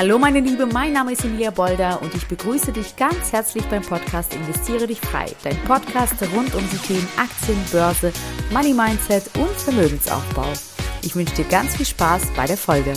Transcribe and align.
Hallo 0.00 0.18
meine 0.18 0.40
Liebe, 0.40 0.64
mein 0.64 0.94
Name 0.94 1.12
ist 1.12 1.26
Emilia 1.26 1.50
Bolder 1.50 2.00
und 2.00 2.14
ich 2.14 2.26
begrüße 2.26 2.72
dich 2.72 2.96
ganz 2.96 3.32
herzlich 3.32 3.62
beim 3.66 3.82
Podcast 3.82 4.34
Investiere 4.34 4.86
dich 4.86 4.98
frei. 4.98 5.26
Dein 5.44 5.58
Podcast 5.64 6.14
rund 6.34 6.54
um 6.54 6.62
die 6.70 6.78
Themen 6.78 7.06
Aktien, 7.18 7.58
Börse, 7.70 8.10
Money 8.50 8.72
Mindset 8.72 9.24
und 9.36 9.50
Vermögensaufbau. 9.50 10.50
Ich 11.02 11.14
wünsche 11.14 11.34
dir 11.34 11.44
ganz 11.44 11.76
viel 11.76 11.84
Spaß 11.84 12.28
bei 12.34 12.46
der 12.46 12.56
Folge. 12.56 12.94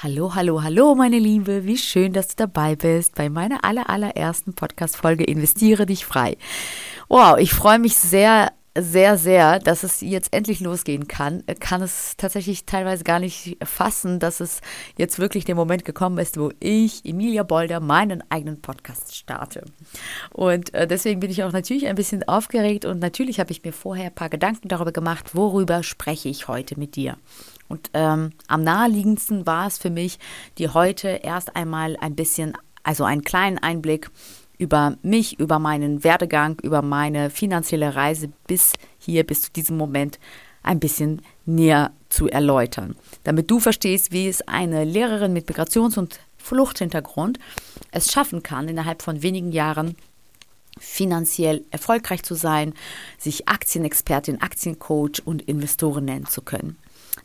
Hallo, 0.00 0.36
hallo, 0.36 0.62
hallo 0.62 0.94
meine 0.94 1.18
Liebe, 1.18 1.64
wie 1.64 1.76
schön, 1.76 2.12
dass 2.12 2.28
du 2.28 2.34
dabei 2.36 2.76
bist 2.76 3.16
bei 3.16 3.28
meiner 3.28 3.64
aller, 3.64 3.90
allerersten 3.90 4.54
Podcast-Folge 4.54 5.24
Investiere 5.24 5.84
dich 5.84 6.06
frei. 6.06 6.36
Wow, 7.08 7.38
ich 7.38 7.52
freue 7.52 7.80
mich 7.80 7.96
sehr 7.96 8.52
sehr, 8.76 9.16
sehr, 9.16 9.60
dass 9.60 9.84
es 9.84 10.00
jetzt 10.00 10.32
endlich 10.32 10.60
losgehen 10.60 11.06
kann, 11.06 11.44
kann 11.60 11.80
es 11.80 12.16
tatsächlich 12.16 12.66
teilweise 12.66 13.04
gar 13.04 13.20
nicht 13.20 13.56
fassen, 13.64 14.18
dass 14.18 14.40
es 14.40 14.60
jetzt 14.96 15.18
wirklich 15.18 15.44
der 15.44 15.54
Moment 15.54 15.84
gekommen 15.84 16.18
ist, 16.18 16.38
wo 16.38 16.50
ich, 16.58 17.04
Emilia 17.04 17.44
Bolder, 17.44 17.78
meinen 17.80 18.22
eigenen 18.30 18.60
Podcast 18.60 19.14
starte. 19.14 19.64
Und 20.30 20.74
äh, 20.74 20.88
deswegen 20.88 21.20
bin 21.20 21.30
ich 21.30 21.44
auch 21.44 21.52
natürlich 21.52 21.86
ein 21.86 21.94
bisschen 21.94 22.26
aufgeregt 22.26 22.84
und 22.84 22.98
natürlich 22.98 23.38
habe 23.38 23.52
ich 23.52 23.62
mir 23.62 23.72
vorher 23.72 24.06
ein 24.06 24.14
paar 24.14 24.28
Gedanken 24.28 24.68
darüber 24.68 24.92
gemacht, 24.92 25.34
worüber 25.34 25.82
spreche 25.82 26.28
ich 26.28 26.48
heute 26.48 26.78
mit 26.78 26.96
dir. 26.96 27.16
Und 27.68 27.90
ähm, 27.94 28.32
am 28.48 28.62
naheliegendsten 28.62 29.46
war 29.46 29.68
es 29.68 29.78
für 29.78 29.90
mich, 29.90 30.18
dir 30.58 30.74
heute 30.74 31.08
erst 31.08 31.54
einmal 31.56 31.96
ein 32.00 32.16
bisschen, 32.16 32.56
also 32.82 33.04
einen 33.04 33.22
kleinen 33.22 33.58
Einblick 33.58 34.10
über 34.58 34.96
mich, 35.02 35.38
über 35.38 35.58
meinen 35.58 36.04
Werdegang, 36.04 36.58
über 36.62 36.82
meine 36.82 37.30
finanzielle 37.30 37.94
Reise 37.94 38.30
bis 38.46 38.72
hier, 38.98 39.24
bis 39.24 39.42
zu 39.42 39.52
diesem 39.52 39.76
Moment 39.76 40.18
ein 40.62 40.80
bisschen 40.80 41.22
näher 41.44 41.92
zu 42.08 42.28
erläutern, 42.28 42.96
damit 43.22 43.50
du 43.50 43.60
verstehst, 43.60 44.12
wie 44.12 44.28
es 44.28 44.46
eine 44.48 44.84
Lehrerin 44.84 45.32
mit 45.32 45.48
Migrations- 45.48 45.98
und 45.98 46.18
Fluchthintergrund 46.38 47.38
es 47.90 48.12
schaffen 48.12 48.42
kann, 48.42 48.68
innerhalb 48.68 49.02
von 49.02 49.22
wenigen 49.22 49.52
Jahren 49.52 49.96
finanziell 50.78 51.64
erfolgreich 51.70 52.22
zu 52.22 52.34
sein, 52.34 52.74
sich 53.18 53.48
Aktienexpertin, 53.48 54.42
Aktiencoach 54.42 55.22
und 55.24 55.42
Investoren 55.42 56.04
nennen 56.04 56.26
zu 56.26 56.42
können. 56.42 56.76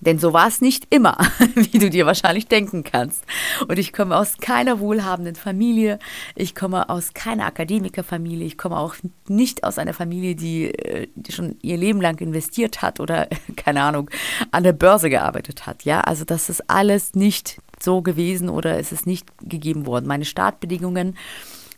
Denn 0.01 0.17
so 0.17 0.31
war 0.33 0.47
es 0.47 0.61
nicht 0.61 0.87
immer, 0.89 1.17
wie 1.55 1.79
du 1.79 1.89
dir 1.89 2.05
wahrscheinlich 2.05 2.47
denken 2.47 2.83
kannst. 2.83 3.23
Und 3.67 3.77
ich 3.77 3.91
komme 3.91 4.15
aus 4.15 4.37
keiner 4.37 4.79
wohlhabenden 4.79 5.35
Familie. 5.35 5.99
Ich 6.35 6.55
komme 6.55 6.89
aus 6.89 7.13
keiner 7.13 7.45
Akademikerfamilie. 7.45 8.45
Ich 8.45 8.57
komme 8.57 8.77
auch 8.77 8.95
nicht 9.27 9.63
aus 9.63 9.77
einer 9.77 9.93
Familie, 9.93 10.35
die, 10.35 10.73
äh, 10.73 11.07
die 11.15 11.31
schon 11.31 11.57
ihr 11.61 11.77
Leben 11.77 12.01
lang 12.01 12.19
investiert 12.19 12.81
hat 12.81 12.99
oder, 12.99 13.27
keine 13.55 13.83
Ahnung, 13.83 14.09
an 14.51 14.63
der 14.63 14.73
Börse 14.73 15.09
gearbeitet 15.09 15.65
hat. 15.65 15.83
Ja, 15.83 16.01
also 16.01 16.23
das 16.23 16.49
ist 16.49 16.69
alles 16.69 17.15
nicht 17.15 17.61
so 17.81 18.01
gewesen 18.01 18.49
oder 18.49 18.77
es 18.77 18.91
ist 18.91 19.05
nicht 19.05 19.27
gegeben 19.41 19.85
worden. 19.85 20.07
Meine 20.07 20.25
Startbedingungen 20.25 21.15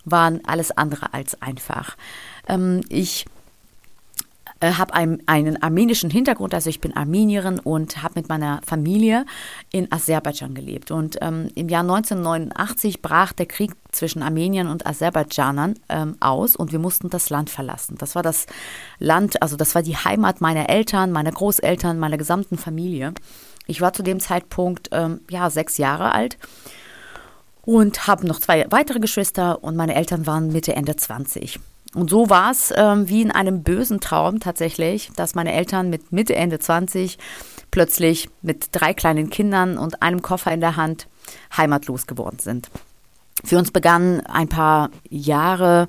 waren 0.06 0.42
alles 0.45 0.72
andere 0.72 1.14
als 1.14 1.42
einfach. 1.42 1.95
Ähm, 2.48 2.82
ich 2.89 3.26
äh, 4.62 4.73
habe 4.73 4.94
einen, 4.94 5.22
einen 5.28 5.62
armenischen 5.62 6.09
Hintergrund, 6.09 6.54
also 6.54 6.70
ich 6.70 6.80
bin 6.80 6.95
Armenierin 6.95 7.59
und 7.59 8.02
habe 8.02 8.14
mit 8.16 8.30
meiner 8.30 8.62
Familie 8.66 9.26
in 9.72 9.92
Aserbaidschan 9.92 10.54
gelebt. 10.54 10.92
Und 10.92 11.17
ähm, 11.22 11.50
im 11.56 11.67
Jahr 11.67 11.81
1989 11.81 13.02
brach 13.02 13.34
der 13.34 13.48
Krieg 13.48 13.73
zwischen 13.92 14.22
Armeniern 14.22 14.67
und 14.67 14.86
Aserbaidschanern 14.86 15.80
ähm, 15.89 16.16
aus 16.20 16.56
und 16.56 16.72
wir 16.72 16.80
mussten 16.80 17.09
das 17.09 17.30
Land 17.30 17.50
verlassen. 17.50 17.98
Das 17.98 18.16
war 18.16 18.23
das 18.23 18.45
Land, 19.00 19.42
also 19.42 19.58
das 19.58 19.76
war 19.76 19.82
die 19.82 19.98
Heimat 19.98 20.42
meiner 20.42 20.70
Eltern, 20.70 21.12
meiner 21.12 21.32
Großeltern, 21.32 22.00
meiner 22.00 22.17
gesamten 22.17 22.58
Familie. 22.58 23.14
Ich 23.67 23.82
war 23.82 23.94
zu 23.94 24.04
dem 24.04 24.20
Zeitpunkt 24.20 24.89
ähm, 24.92 25.22
ja 25.30 25.50
sechs 25.50 25.78
Jahre 25.78 26.14
alt 26.14 26.38
und 27.64 28.08
habe 28.08 28.28
noch 28.28 28.39
zwei 28.39 28.66
weitere 28.70 29.00
Geschwister 29.00 29.64
und 29.64 29.76
meine 29.76 29.95
Eltern 29.95 30.28
waren 30.28 30.52
Mitte 30.52 30.76
Ende 30.76 30.95
20. 30.95 31.59
Und 31.94 32.09
so 32.09 32.30
war 32.30 32.52
es 32.52 32.73
ähm, 32.75 33.09
wie 33.09 33.21
in 33.21 33.32
einem 33.32 33.64
bösen 33.64 33.99
Traum 33.99 34.39
tatsächlich, 34.39 35.11
dass 35.15 35.36
meine 35.36 35.54
Eltern 35.54 35.89
mit 35.89 36.11
Mitte, 36.11 36.36
Ende 36.36 36.60
20 36.60 37.17
plötzlich 37.70 38.30
mit 38.42 38.70
drei 38.71 38.93
kleinen 38.93 39.30
Kindern 39.30 39.77
und 39.77 40.02
einem 40.02 40.21
Koffer 40.21 40.52
in 40.52 40.61
der 40.61 40.77
Hand 40.77 41.08
heimatlos 41.55 42.08
geworden 42.08 42.39
sind. 42.39 42.70
Für 43.43 43.58
uns 43.58 43.71
begannen 43.71 44.21
ein 44.21 44.48
paar 44.48 44.89
Jahre 45.10 45.88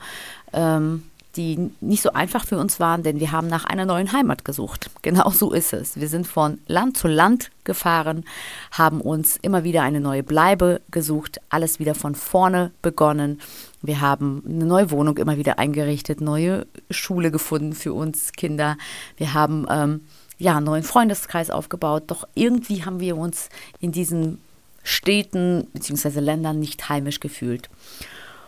ähm, 0.53 1.03
die 1.37 1.71
nicht 1.81 2.03
so 2.03 2.13
einfach 2.13 2.45
für 2.45 2.59
uns 2.59 2.79
waren, 2.79 3.03
denn 3.03 3.21
wir 3.21 3.33
haben 3.33 3.47
nach 3.47 3.65
einer 3.65 3.87
neuen 3.87 4.13
Heimat 4.13 4.45
gesucht. 4.45 4.91
Genau 5.03 5.31
so 5.31 5.53
ist 5.53 5.73
es. 5.73 5.99
Wir 5.99 6.09
sind 6.09 6.29
von 6.29 6.59
Land 6.69 6.97
zu 6.97 7.09
Land 7.09 7.51
gefahren, 7.65 8.25
haben 8.71 9.01
uns 9.01 9.37
immer 9.43 9.65
wieder 9.65 9.83
eine 9.83 10.01
neue 10.01 10.23
Bleibe 10.23 10.81
gesucht, 10.93 11.41
alles 11.49 11.81
wieder 11.81 11.97
von 11.97 12.15
vorne 12.15 12.71
begonnen. 12.83 13.41
Wir 13.83 14.01
haben 14.01 14.43
eine 14.47 14.65
neue 14.65 14.91
Wohnung 14.91 15.19
immer 15.19 15.37
wieder 15.37 15.59
eingerichtet, 15.59 16.21
neue 16.21 16.67
Schule 16.91 17.31
gefunden 17.31 17.73
für 17.73 17.93
uns 17.93 18.33
Kinder. 18.33 18.77
Wir 19.17 19.35
haben 19.35 19.67
ähm, 19.69 20.03
ja 20.39 20.57
einen 20.57 20.67
neuen 20.67 20.85
Freundeskreis 20.85 21.51
aufgebaut. 21.51 22.05
Doch 22.07 22.27
irgendwie 22.35 22.85
haben 22.85 23.01
wir 23.01 23.17
uns 23.17 23.49
in 23.81 23.93
diesen 23.93 24.39
Städten 24.85 25.67
bzw. 25.73 26.21
Ländern 26.21 26.59
nicht 26.59 26.89
heimisch 26.89 27.21
gefühlt. 27.21 27.69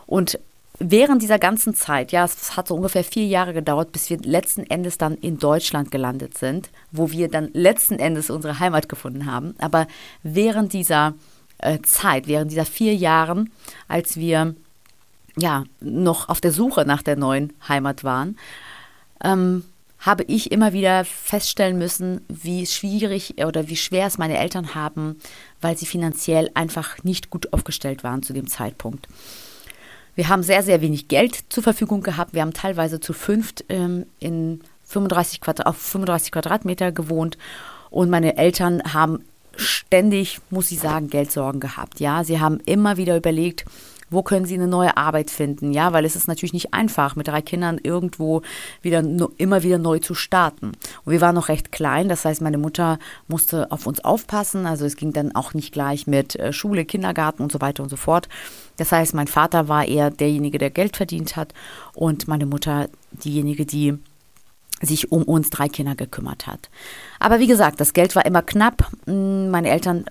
Und 0.07 0.39
während 0.79 1.23
dieser 1.23 1.39
ganzen 1.39 1.75
Zeit, 1.75 2.13
ja, 2.13 2.25
es 2.25 2.57
hat 2.57 2.69
so 2.69 2.75
ungefähr 2.75 3.05
vier 3.05 3.27
Jahre 3.27 3.55
gedauert, 3.55 3.93
bis 3.93 4.11
wir 4.11 4.19
letzten 4.19 4.65
Endes 4.65 4.99
dann 4.99 5.15
in 5.15 5.39
Deutschland 5.39 5.91
gelandet 5.91 6.37
sind, 6.37 6.71
wo 6.91 7.11
wir 7.11 7.29
dann 7.29 7.51
letzten 7.53 7.99
Endes 7.99 8.31
unsere 8.31 8.59
Heimat 8.59 8.89
gefunden 8.89 9.27
haben. 9.27 9.55
Aber 9.59 9.87
während 10.23 10.73
dieser 10.73 11.15
äh, 11.59 11.79
Zeit, 11.83 12.27
während 12.27 12.51
dieser 12.51 12.65
vier 12.65 12.95
Jahren, 12.95 13.51
als 13.89 14.17
wir 14.17 14.55
ja 15.37 15.65
noch 15.81 16.29
auf 16.29 16.41
der 16.41 16.53
Suche 16.53 16.85
nach 16.85 17.03
der 17.03 17.17
neuen 17.17 17.53
Heimat 17.69 18.05
waren, 18.05 18.39
ähm, 19.23 19.65
habe 19.99 20.25
ich 20.25 20.53
immer 20.53 20.73
wieder 20.73 21.05
feststellen 21.05 21.79
müssen, 21.79 22.21
wie 22.29 22.67
schwierig 22.67 23.37
oder 23.45 23.69
wie 23.69 23.77
schwer 23.77 24.07
es 24.07 24.19
meine 24.19 24.39
Eltern 24.39 24.75
haben, 24.75 25.19
weil 25.63 25.79
sie 25.79 25.87
finanziell 25.87 26.51
einfach 26.55 27.03
nicht 27.05 27.31
gut 27.31 27.53
aufgestellt 27.55 28.05
waren 28.05 28.23
zu 28.23 28.35
dem 28.35 28.47
Zeitpunkt. 28.47 29.09
Wir 30.15 30.29
haben 30.29 30.43
sehr, 30.43 30.63
sehr 30.63 30.81
wenig 30.81 31.09
Geld 31.09 31.45
zur 31.49 31.63
Verfügung 31.63 32.03
gehabt. 32.03 32.35
Wir 32.35 32.43
haben 32.43 32.53
teilweise 32.53 33.01
zu 33.01 33.13
fünft 33.13 33.65
ähm, 33.69 34.07
in 34.21 34.61
35 34.85 35.41
Quadrat, 35.41 35.67
auf 35.67 35.77
35 35.79 36.33
Quadratmeter 36.33 36.93
gewohnt 36.93 37.39
und 37.91 38.11
meine 38.11 38.37
Eltern 38.37 38.83
haben 38.93 39.25
ständig, 39.57 40.41
muss 40.51 40.71
ich 40.71 40.81
sagen, 40.81 41.09
Geldsorgen 41.09 41.61
gehabt. 41.61 42.01
Ja, 42.01 42.25
sie 42.25 42.41
haben 42.41 42.61
immer 42.67 42.97
wieder 42.97 43.17
überlegt, 43.17 43.65
wo 44.11 44.23
können 44.23 44.47
sie 44.47 44.55
eine 44.55 44.69
neue 44.69 44.97
Arbeit 44.97 45.31
finden? 45.31 45.73
Ja, 45.73 45.93
weil 45.93 46.05
es 46.05 46.17
ist 46.17 46.29
natürlich 46.29 46.53
nicht 46.53 46.75
einfach, 46.75 47.17
mit 47.17 47.29
drei 47.29 47.43
Kindern 47.43 47.79
irgendwo 47.83 48.43
wieder 48.83 49.03
immer 49.37 49.63
wieder 49.63 49.79
neu 49.79 49.99
zu 49.99 50.15
starten. 50.15 50.73
Und 51.05 51.13
wir 51.13 51.21
waren 51.21 51.35
noch 51.35 51.49
recht 51.49 51.73
klein, 51.73 52.09
das 52.09 52.25
heißt, 52.25 52.41
meine 52.41 52.59
Mutter 52.59 52.99
musste 53.29 53.71
auf 53.71 53.87
uns 53.87 54.05
aufpassen. 54.05 54.67
Also 54.67 54.85
es 54.85 54.97
ging 54.97 55.13
dann 55.13 55.35
auch 55.35 55.55
nicht 55.55 55.73
gleich 55.73 56.07
mit 56.07 56.37
äh, 56.37 56.53
Schule, 56.53 56.85
Kindergarten 56.85 57.43
und 57.43 57.53
so 57.53 57.61
weiter 57.61 57.83
und 57.83 57.89
so 57.89 57.97
fort. 57.97 58.29
Das 58.77 58.93
heißt, 58.93 59.15
mein 59.15 59.29
Vater 59.29 59.69
war 59.69 59.87
eher 59.87 60.11
derjenige, 60.11 60.59
der 60.59 60.71
Geld 60.71 60.97
verdient 60.97 61.37
hat 61.37 61.55
und 61.95 62.29
meine 62.29 62.47
Mutter 62.47 62.89
diejenige, 63.13 63.67
die 63.67 63.99
sich 64.81 65.13
um 65.13 65.23
uns 65.23 65.51
drei 65.51 65.69
Kinder 65.69 65.95
gekümmert 65.95 66.47
hat. 66.47 66.69
Aber 67.19 67.39
wie 67.39 67.47
gesagt, 67.47 67.81
das 67.81 67.93
Geld 67.93 68.15
war 68.17 68.27
immer 68.27 68.43
knapp. 68.43 68.91
Hm, 69.07 69.51
meine 69.51 69.71
Eltern 69.71 70.07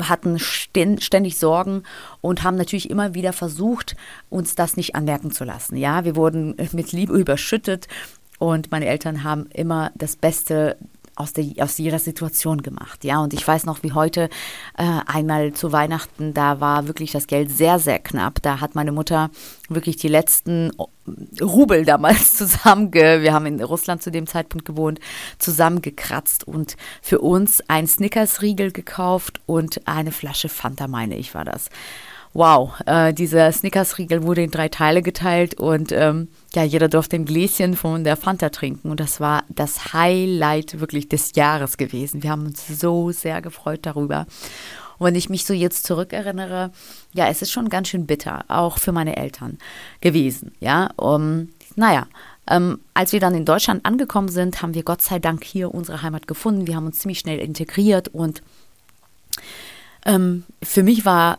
hatten 0.00 0.38
ständig 0.38 1.38
Sorgen 1.38 1.82
und 2.20 2.42
haben 2.42 2.56
natürlich 2.56 2.90
immer 2.90 3.14
wieder 3.14 3.32
versucht, 3.32 3.96
uns 4.30 4.54
das 4.54 4.76
nicht 4.76 4.94
anmerken 4.94 5.30
zu 5.30 5.44
lassen. 5.44 5.76
Ja, 5.76 6.04
wir 6.04 6.16
wurden 6.16 6.54
mit 6.72 6.92
Liebe 6.92 7.18
überschüttet 7.18 7.88
und 8.38 8.70
meine 8.70 8.86
Eltern 8.86 9.24
haben 9.24 9.46
immer 9.52 9.92
das 9.94 10.16
Beste 10.16 10.76
aus, 11.14 11.32
der, 11.32 11.44
aus 11.58 11.78
jeder 11.78 11.98
Situation 11.98 12.62
gemacht. 12.62 13.04
Ja, 13.04 13.20
und 13.20 13.34
ich 13.34 13.46
weiß 13.46 13.64
noch, 13.64 13.82
wie 13.82 13.92
heute 13.92 14.28
äh, 14.76 15.00
einmal 15.06 15.52
zu 15.52 15.72
Weihnachten, 15.72 16.34
da 16.34 16.60
war 16.60 16.86
wirklich 16.86 17.12
das 17.12 17.26
Geld 17.26 17.50
sehr, 17.50 17.78
sehr 17.78 17.98
knapp. 17.98 18.40
Da 18.42 18.60
hat 18.60 18.74
meine 18.74 18.92
Mutter 18.92 19.30
wirklich 19.68 19.96
die 19.96 20.08
letzten 20.08 20.72
Rubel 21.40 21.84
damals 21.86 22.36
zusammenge, 22.36 23.22
wir 23.22 23.32
haben 23.32 23.46
in 23.46 23.62
Russland 23.62 24.02
zu 24.02 24.10
dem 24.10 24.26
Zeitpunkt 24.26 24.64
gewohnt, 24.64 25.00
zusammengekratzt 25.38 26.46
und 26.46 26.76
für 27.02 27.20
uns 27.20 27.62
ein 27.68 27.86
Snickers-Riegel 27.86 28.72
gekauft 28.72 29.40
und 29.46 29.86
eine 29.86 30.12
Flasche 30.12 30.48
Fanta, 30.48 30.88
meine 30.88 31.16
ich, 31.16 31.34
war 31.34 31.44
das 31.44 31.68
wow, 32.34 32.72
äh, 32.86 33.12
dieser 33.12 33.50
Snickers-Riegel 33.52 34.22
wurde 34.22 34.42
in 34.42 34.50
drei 34.50 34.68
Teile 34.68 35.02
geteilt 35.02 35.54
und 35.54 35.92
ähm, 35.92 36.28
ja, 36.54 36.62
jeder 36.62 36.88
durfte 36.88 37.16
ein 37.16 37.24
Gläschen 37.24 37.76
von 37.76 38.04
der 38.04 38.16
Fanta 38.16 38.50
trinken 38.50 38.90
und 38.90 39.00
das 39.00 39.20
war 39.20 39.44
das 39.48 39.92
Highlight 39.92 40.80
wirklich 40.80 41.08
des 41.08 41.34
Jahres 41.34 41.76
gewesen. 41.76 42.22
Wir 42.22 42.30
haben 42.30 42.46
uns 42.46 42.66
so 42.68 43.10
sehr 43.10 43.40
gefreut 43.42 43.80
darüber. 43.82 44.26
Und 44.98 45.06
wenn 45.06 45.14
ich 45.14 45.30
mich 45.30 45.44
so 45.44 45.54
jetzt 45.54 45.86
zurückerinnere, 45.86 46.70
ja, 47.12 47.28
es 47.28 47.42
ist 47.42 47.50
schon 47.50 47.68
ganz 47.68 47.88
schön 47.88 48.06
bitter, 48.06 48.44
auch 48.48 48.78
für 48.78 48.92
meine 48.92 49.16
Eltern 49.16 49.58
gewesen, 50.00 50.52
ja. 50.60 50.90
Um, 50.96 51.48
naja, 51.74 52.06
ähm, 52.46 52.80
als 52.94 53.12
wir 53.12 53.20
dann 53.20 53.34
in 53.34 53.44
Deutschland 53.44 53.84
angekommen 53.84 54.28
sind, 54.28 54.62
haben 54.62 54.74
wir 54.74 54.82
Gott 54.82 55.02
sei 55.02 55.18
Dank 55.18 55.44
hier 55.44 55.74
unsere 55.74 56.02
Heimat 56.02 56.26
gefunden. 56.26 56.66
Wir 56.66 56.76
haben 56.76 56.86
uns 56.86 56.98
ziemlich 56.98 57.18
schnell 57.18 57.38
integriert 57.38 58.08
und 58.08 58.42
Ähm, 60.04 60.42
für 60.60 60.82
mich 60.82 61.04
war 61.04 61.38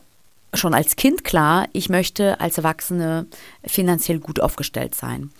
schon 0.54 0.74
als 0.74 0.96
Kind 0.96 1.24
klar, 1.24 1.68
ich 1.74 1.90
möchte 1.90 2.40
als 2.40 2.58
Erwachsene 2.58 3.28
finanziell 3.66 4.20
gut 4.20 4.40
aufgestellt 4.40 4.96
sein. 4.96 5.32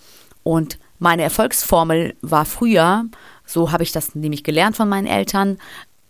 Und 0.42 0.78
meine 0.98 1.22
Erfolgsformel 1.22 2.16
war 2.22 2.44
früher, 2.44 3.04
so 3.44 3.72
habe 3.72 3.82
ich 3.82 3.92
das 3.92 4.14
nämlich 4.14 4.44
gelernt 4.44 4.76
von 4.76 4.88
meinen 4.88 5.06
Eltern, 5.06 5.58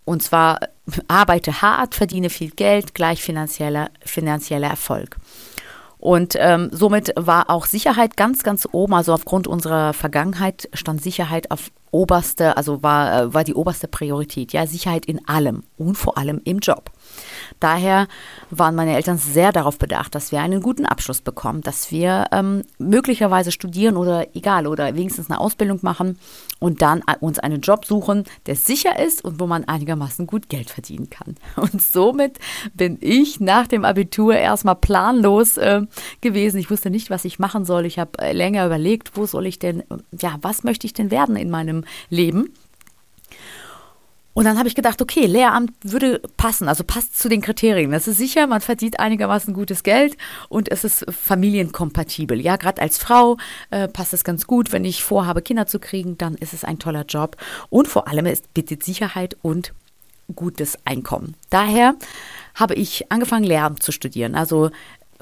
und 0.05 0.23
zwar 0.23 0.61
arbeite 1.09 1.63
hart, 1.63 1.95
verdiene 1.95 2.31
viel 2.31 2.51
Geld, 2.51 2.95
gleich 2.95 3.23
finanzieller, 3.23 3.91
finanzieller 4.05 4.69
Erfolg. 4.69 5.17
Und 5.99 6.35
ähm, 6.39 6.69
somit 6.71 7.15
war 7.17 7.49
auch 7.49 7.65
Sicherheit 7.65 8.19
ganz, 8.19 8.43
ganz 8.43 8.69
oben. 8.71 8.93
Also 8.93 9.15
aufgrund 9.15 9.47
unserer 9.47 9.95
Vergangenheit 9.95 10.69
stand 10.75 11.03
Sicherheit 11.03 11.51
auf 11.51 11.71
oberste, 11.93 12.59
also 12.59 12.83
war, 12.83 13.23
äh, 13.23 13.33
war 13.33 13.43
die 13.43 13.55
oberste 13.55 13.89
Priorität. 13.89 14.53
Ja, 14.53 14.67
Sicherheit 14.67 15.07
in 15.07 15.27
allem 15.27 15.63
und 15.79 15.97
vor 15.97 16.19
allem 16.19 16.43
im 16.45 16.59
Job. 16.59 16.91
Daher 17.61 18.09
waren 18.51 18.75
meine 18.75 18.95
Eltern 18.95 19.19
sehr 19.19 19.53
darauf 19.53 19.79
bedacht, 19.79 20.15
dass 20.15 20.33
wir 20.33 20.41
einen 20.41 20.61
guten 20.61 20.87
Abschluss 20.87 21.21
bekommen, 21.21 21.63
dass 21.63 21.91
wir 21.91 22.27
ähm, 22.33 22.63
möglicherweise 22.79 23.53
studieren 23.53 23.97
oder 23.97 24.35
egal 24.35 24.67
oder 24.67 24.95
wenigstens 24.95 25.31
eine 25.31 25.41
Ausbildung 25.41 25.79
machen 25.83 26.19
und 26.59 26.83
dann 26.83 27.03
uns 27.21 27.39
einen 27.39 27.61
Job 27.61 27.85
suchen, 27.85 28.25
der 28.47 28.57
sicher 28.57 28.99
ist 28.99 29.25
und 29.25 29.41
wo 29.41 29.47
man 29.47 29.65
einigermaßen 29.65 30.27
gut 30.27 30.49
Geld 30.49 30.71
verdienen 30.71 31.11
kann. 31.11 31.37
Und 31.57 31.81
somit 31.81 32.39
bin 32.75 32.99
ich 33.01 33.41
nach 33.41 33.67
dem 33.67 33.85
Abitur 33.85 34.35
erstmal 34.35 34.77
planlos 34.77 35.57
äh, 35.57 35.83
gewesen. 36.21 36.59
Ich 36.59 36.71
wusste 36.71 36.91
nicht, 36.91 37.11
was 37.11 37.25
ich 37.25 37.39
machen 37.39 37.65
soll. 37.65 37.87
Ich 37.87 37.99
habe 37.99 38.19
äh, 38.19 38.33
länger 38.33 38.67
überlegt, 38.67 39.17
wo 39.17 39.27
soll 39.27 39.47
ich 39.47 39.59
denn, 39.59 39.83
ja, 40.19 40.37
was 40.43 40.65
möchte 40.65 40.87
ich 40.87 40.93
denn 40.93 41.11
werden 41.11 41.37
in 41.37 41.51
meinem 41.51 41.85
Leben? 42.11 42.53
Und 44.35 44.45
dann 44.45 44.59
habe 44.59 44.69
ich 44.69 44.75
gedacht, 44.75 45.01
okay, 45.01 45.27
Lehramt 45.27 45.73
würde 45.83 46.21
passen, 46.37 46.69
also 46.69 46.85
passt 46.85 47.19
zu 47.19 47.29
den 47.29 47.41
Kriterien. 47.41 47.93
Das 47.93 48.09
ist 48.09 48.19
sicher, 48.19 48.47
man 48.47 48.61
verdient 48.61 48.99
einigermaßen 48.99 49.55
gutes 49.55 49.85
Geld 49.85 50.17
und 50.49 50.71
es 50.71 50.85
ist 50.85 51.07
familienkompatibel. 51.09 52.41
Ja, 52.41 52.57
gerade 52.57 52.83
als 52.83 52.99
Frau 52.99 53.37
äh, 53.71 53.87
passt 53.87 54.13
es 54.13 54.25
ganz 54.25 54.47
gut. 54.47 54.73
Wenn 54.73 54.85
ich 54.85 55.05
vorhabe, 55.05 55.41
Kinder 55.41 55.67
zu 55.67 55.79
kriegen, 55.79 56.19
dann 56.19 56.35
ist 56.35 56.53
es 56.53 56.65
ein 56.65 56.81
toller 56.81 57.05
Job. 57.05 57.37
Und 57.71 57.87
vor 57.87 58.09
allem, 58.09 58.27
es 58.27 58.43
bietet 58.43 58.83
Sicherheit 58.83 59.37
und 59.43 59.73
gutes 60.35 60.79
Einkommen. 60.85 61.37
Daher 61.51 61.95
habe 62.55 62.75
ich 62.75 63.13
angefangen, 63.13 63.45
Lehramt 63.45 63.83
zu 63.83 63.93
studieren. 63.93 64.35
Also 64.35 64.71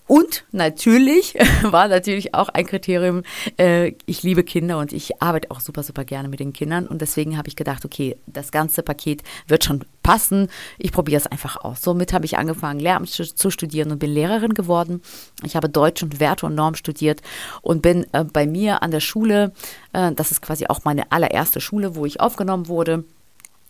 und 0.07 0.45
natürlich 0.53 1.35
war 1.63 1.89
natürlich 1.89 2.35
auch 2.35 2.49
ein 2.49 2.67
Kriterium, 2.67 3.23
äh, 3.59 3.93
ich 4.07 4.23
liebe 4.23 4.45
Kinder 4.45 4.79
und 4.79 4.93
ich 4.93 5.23
arbeite 5.23 5.51
auch 5.51 5.61
super, 5.61 5.83
super 5.83 6.05
gerne 6.05 6.29
mit 6.29 6.41
den 6.41 6.53
Kindern. 6.53 6.87
Und 6.87 7.01
deswegen 7.01 7.39
habe 7.39 7.49
ich 7.49 7.57
gedacht, 7.57 7.85
okay, 7.85 8.17
das 8.27 8.51
ganze 8.51 8.83
Paket 8.83 9.23
wird 9.47 9.65
schon 9.65 9.85
passen. 10.03 10.49
Ich 10.79 10.93
probiere 10.93 11.19
es 11.19 11.27
einfach 11.27 11.57
aus. 11.57 11.83
Somit 11.83 12.13
habe 12.13 12.25
ich 12.25 12.37
angefangen, 12.37 12.81
Lehramt 12.81 13.09
zu 13.09 13.51
studieren 13.51 13.93
und 13.93 13.99
bin 13.99 14.13
Lehrerin 14.13 14.55
geworden. 14.55 15.03
Ich 15.45 15.57
habe 15.57 15.69
Deutsch 15.69 16.03
und 16.03 16.21
Werte 16.21 16.47
und 16.47 16.55
Norm 16.55 16.75
studiert 16.75 17.23
und 17.63 17.83
bin 17.83 18.07
äh, 18.13 18.25
bei 18.25 18.47
mir 18.47 18.83
an 18.83 18.91
der 18.91 19.01
Schule, 19.01 19.53
äh, 19.93 20.13
das 20.13 20.31
ist 20.31 20.43
quasi 20.43 20.67
auch 20.67 20.85
meine 20.85 21.13
allererste 21.13 21.61
Schule, 21.61 21.95
wo 21.95 22.07
ich 22.07 22.21
aufgenommen 22.21 22.69
wurde 22.69 23.05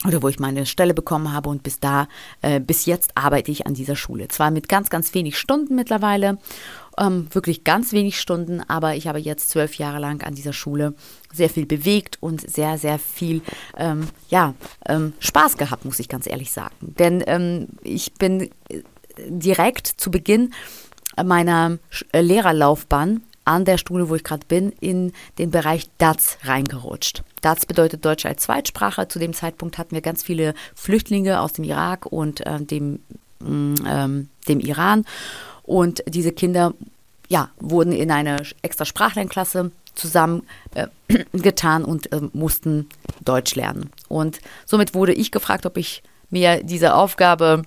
oder 0.06 0.22
wo 0.22 0.28
ich 0.28 0.38
meine 0.38 0.66
Stelle 0.66 0.94
bekommen 0.94 1.32
habe 1.32 1.48
und 1.48 1.62
bis 1.62 1.80
da, 1.80 2.08
äh, 2.40 2.60
bis 2.60 2.86
jetzt 2.86 3.16
arbeite 3.16 3.50
ich 3.50 3.66
an 3.66 3.74
dieser 3.74 3.96
Schule. 3.96 4.28
Zwar 4.28 4.50
mit 4.50 4.68
ganz, 4.68 4.90
ganz 4.90 5.14
wenig 5.14 5.38
Stunden 5.38 5.74
mittlerweile, 5.74 6.38
ähm, 6.98 7.28
wirklich 7.32 7.64
ganz 7.64 7.92
wenig 7.92 8.20
Stunden, 8.20 8.62
aber 8.68 8.94
ich 8.96 9.06
habe 9.06 9.18
jetzt 9.18 9.50
zwölf 9.50 9.74
Jahre 9.74 9.98
lang 9.98 10.22
an 10.22 10.34
dieser 10.34 10.52
Schule 10.52 10.94
sehr 11.32 11.48
viel 11.48 11.66
bewegt 11.66 12.18
und 12.20 12.48
sehr, 12.48 12.78
sehr 12.78 12.98
viel, 12.98 13.42
ähm, 13.76 14.08
ja, 14.28 14.54
ähm, 14.86 15.14
Spaß 15.20 15.56
gehabt, 15.56 15.84
muss 15.84 16.00
ich 16.00 16.08
ganz 16.08 16.26
ehrlich 16.26 16.52
sagen. 16.52 16.74
Denn 16.80 17.22
ähm, 17.26 17.68
ich 17.82 18.12
bin 18.14 18.50
äh, 18.68 18.82
direkt 19.28 19.86
zu 19.86 20.10
Beginn 20.10 20.52
meiner 21.22 21.78
äh, 22.12 22.20
Lehrerlaufbahn 22.22 23.22
an 23.44 23.64
der 23.64 23.78
Schule, 23.78 24.08
wo 24.08 24.14
ich 24.14 24.24
gerade 24.24 24.46
bin, 24.46 24.72
in 24.80 25.12
den 25.38 25.50
Bereich 25.50 25.88
DATS 25.98 26.38
reingerutscht. 26.44 27.22
DATS 27.40 27.66
bedeutet 27.66 28.04
Deutsch 28.04 28.26
als 28.26 28.42
Zweitsprache. 28.42 29.08
Zu 29.08 29.18
dem 29.18 29.34
Zeitpunkt 29.34 29.78
hatten 29.78 29.94
wir 29.94 30.02
ganz 30.02 30.22
viele 30.22 30.54
Flüchtlinge 30.74 31.40
aus 31.40 31.52
dem 31.52 31.64
Irak 31.64 32.06
und 32.06 32.46
äh, 32.46 32.60
dem, 32.60 33.00
mm, 33.40 33.74
ähm, 33.86 34.28
dem 34.48 34.60
Iran. 34.60 35.04
Und 35.62 36.02
diese 36.06 36.32
Kinder 36.32 36.74
ja, 37.28 37.50
wurden 37.58 37.92
in 37.92 38.10
eine 38.10 38.42
extra 38.62 38.84
Sprachlernklasse 38.84 39.70
zusammengetan 39.94 41.82
äh, 41.82 41.84
und 41.86 42.12
äh, 42.12 42.20
mussten 42.32 42.88
Deutsch 43.24 43.54
lernen. 43.54 43.90
Und 44.08 44.40
somit 44.66 44.94
wurde 44.94 45.12
ich 45.12 45.30
gefragt, 45.30 45.66
ob 45.66 45.76
ich 45.76 46.02
mir 46.30 46.62
diese 46.62 46.94
Aufgabe 46.94 47.62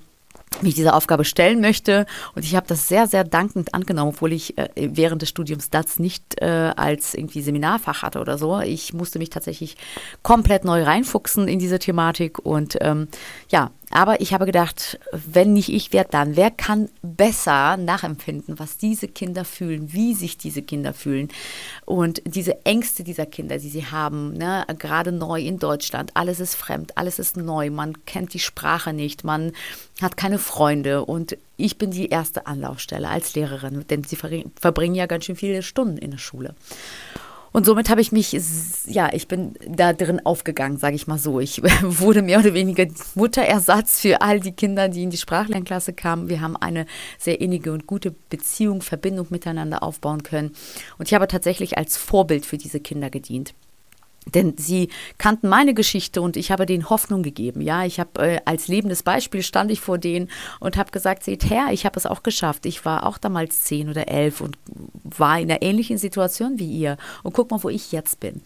mich 0.62 0.75
dieser 0.75 0.95
Aufgabe 0.95 1.25
stellen 1.25 1.62
möchte. 1.62 2.06
Und 2.33 2.45
ich 2.45 2.56
habe 2.56 2.68
das 2.68 2.88
sehr, 2.88 3.07
sehr 3.07 3.24
dankend 3.24 3.74
angenommen, 3.74 4.09
obwohl 4.09 4.33
ich 4.33 4.57
äh, 4.57 4.69
während 4.75 5.21
des 5.21 5.30
Studiums 5.30 5.69
DATS 5.69 6.00
nicht 6.00 6.42
äh, 6.42 6.71
als 6.75 7.13
irgendwie 7.13 7.42
Seminarfach 7.42 8.03
hatte 8.03 8.19
oder 8.19 8.38
so. 8.38 8.59
Ich 8.59 8.94
musste 8.94 9.19
mich 9.19 9.30
tatsächlich 9.30 9.75
komplett 10.24 10.63
neu 10.65 10.83
reinfuchsen 10.83 11.47
in 11.47 11.59
diese 11.59 11.80
Thematik. 11.80 12.39
Und 12.39 12.77
ähm, 12.81 13.07
ja, 13.50 13.71
aber 13.92 14.22
ich 14.22 14.34
habe 14.34 14.46
gedacht, 14.46 15.00
wenn 15.12 15.54
nicht 15.54 15.70
ich, 15.70 15.94
wer 15.94 16.04
dann? 16.04 16.36
Wer 16.36 16.52
kann 16.52 16.90
besser 17.02 17.78
nachempfinden, 17.78 18.60
was 18.60 18.78
diese 18.78 19.08
Kinder 19.08 19.46
fühlen, 19.46 19.94
wie 19.94 20.14
sich 20.14 20.38
diese 20.38 20.62
Kinder 20.62 20.94
fühlen 20.94 21.30
und 21.86 22.22
diese 22.26 22.66
Ängste 22.66 23.04
dieser 23.04 23.26
Kinder, 23.26 23.58
die 23.58 23.70
sie 23.70 23.86
haben, 23.86 24.34
ne? 24.34 24.66
gerade 24.80 25.12
neu 25.12 25.42
in 25.42 25.60
Deutschland, 25.60 26.12
alles 26.16 26.40
ist 26.40 26.56
fremd, 26.56 26.98
alles 26.98 27.20
ist 27.20 27.38
neu, 27.38 27.70
man 27.70 28.06
kennt 28.06 28.34
die 28.34 28.40
Sprache 28.40 28.94
nicht, 28.94 29.24
man 29.24 29.52
hat 30.02 30.18
keine 30.18 30.40
Freunde 30.40 31.06
und 31.06 31.38
ich 31.58 31.78
bin 31.78 31.92
die 31.92 32.10
erste 32.10 32.48
Anlaufstelle 32.48 33.08
als 33.08 33.36
Lehrerin, 33.36 33.86
denn 33.90 34.04
sie 34.04 34.18
verbringen 34.18 34.96
ja 34.96 35.06
ganz 35.06 35.26
schön 35.26 35.36
viele 35.36 35.64
Stunden 35.64 35.98
in 35.98 36.12
der 36.12 36.18
Schule. 36.18 36.56
Und 37.56 37.66
somit 37.66 37.90
habe 37.90 38.02
ich 38.02 38.12
mich, 38.12 38.38
ja, 38.86 39.13
ich 39.13 39.30
bin 39.30 39.54
da 39.66 39.94
drin 39.94 40.19
aufgegangen, 40.25 40.78
sage 40.78 40.98
ich 40.98 41.07
mal 41.07 41.18
so. 41.18 41.40
Ich 41.40 41.63
wurde 41.84 42.22
mehr 42.22 42.40
oder 42.40 42.54
weniger 42.54 42.86
Mutterersatz 43.13 44.02
für 44.02 44.22
all 44.22 44.42
die 44.42 44.52
Kinder, 44.52 44.90
die 44.90 45.04
in 45.04 45.10
die 45.10 45.16
Sprachlernklasse 45.16 45.94
kamen. 45.94 46.28
Wir 46.28 46.42
haben 46.42 46.57
eine 46.57 46.86
sehr 47.18 47.40
innige 47.40 47.72
und 47.72 47.88
gute 47.88 48.12
Beziehung, 48.12 48.81
Verbindung 48.81 49.28
miteinander 49.30 49.84
aufbauen 49.84 50.22
können. 50.22 50.52
Und 50.98 51.07
ich 51.07 51.13
habe 51.13 51.30
tatsächlich 51.30 51.78
als 51.78 51.96
Vorbild 51.96 52.46
für 52.46 52.57
diese 52.57 52.81
Kinder 52.81 53.10
gedient. 53.10 53.54
Denn 54.33 54.56
sie 54.57 54.89
kannten 55.18 55.48
meine 55.48 55.74
Geschichte 55.74 56.22
und 56.22 56.36
ich 56.36 56.51
habe 56.51 56.66
denen 56.66 56.89
Hoffnung 56.89 57.22
gegeben. 57.22 57.62
Ja, 57.62 57.86
ich 57.86 58.00
habe 58.00 58.19
äh, 58.19 58.39
als 58.45 58.68
lebendes 58.68 59.04
Beispiel 59.04 59.44
stand 59.44 59.72
ich 59.72 59.81
vor 59.81 59.98
denen 59.98 60.30
und 60.60 60.77
habe 60.77 60.92
gesagt, 60.92 61.24
seht 61.24 61.50
her, 61.50 61.68
ich 61.72 61.86
habe 61.86 61.98
es 61.98 62.06
auch 62.06 62.24
geschafft. 62.24 62.65
Ich 62.65 62.86
war 62.86 63.05
auch 63.05 63.17
damals 63.17 63.62
zehn 63.62 63.89
oder 63.89 64.08
elf 64.08 64.41
und 64.41 64.58
war 65.03 65.39
in 65.39 65.51
einer 65.51 65.62
ähnlichen 65.62 65.98
Situation 65.98 66.60
wie 66.60 66.72
ihr. 66.72 66.98
Und 67.24 67.34
guck 67.34 67.51
mal, 67.51 67.63
wo 67.63 67.70
ich 67.70 67.91
jetzt 67.91 68.20
bin. 68.20 68.41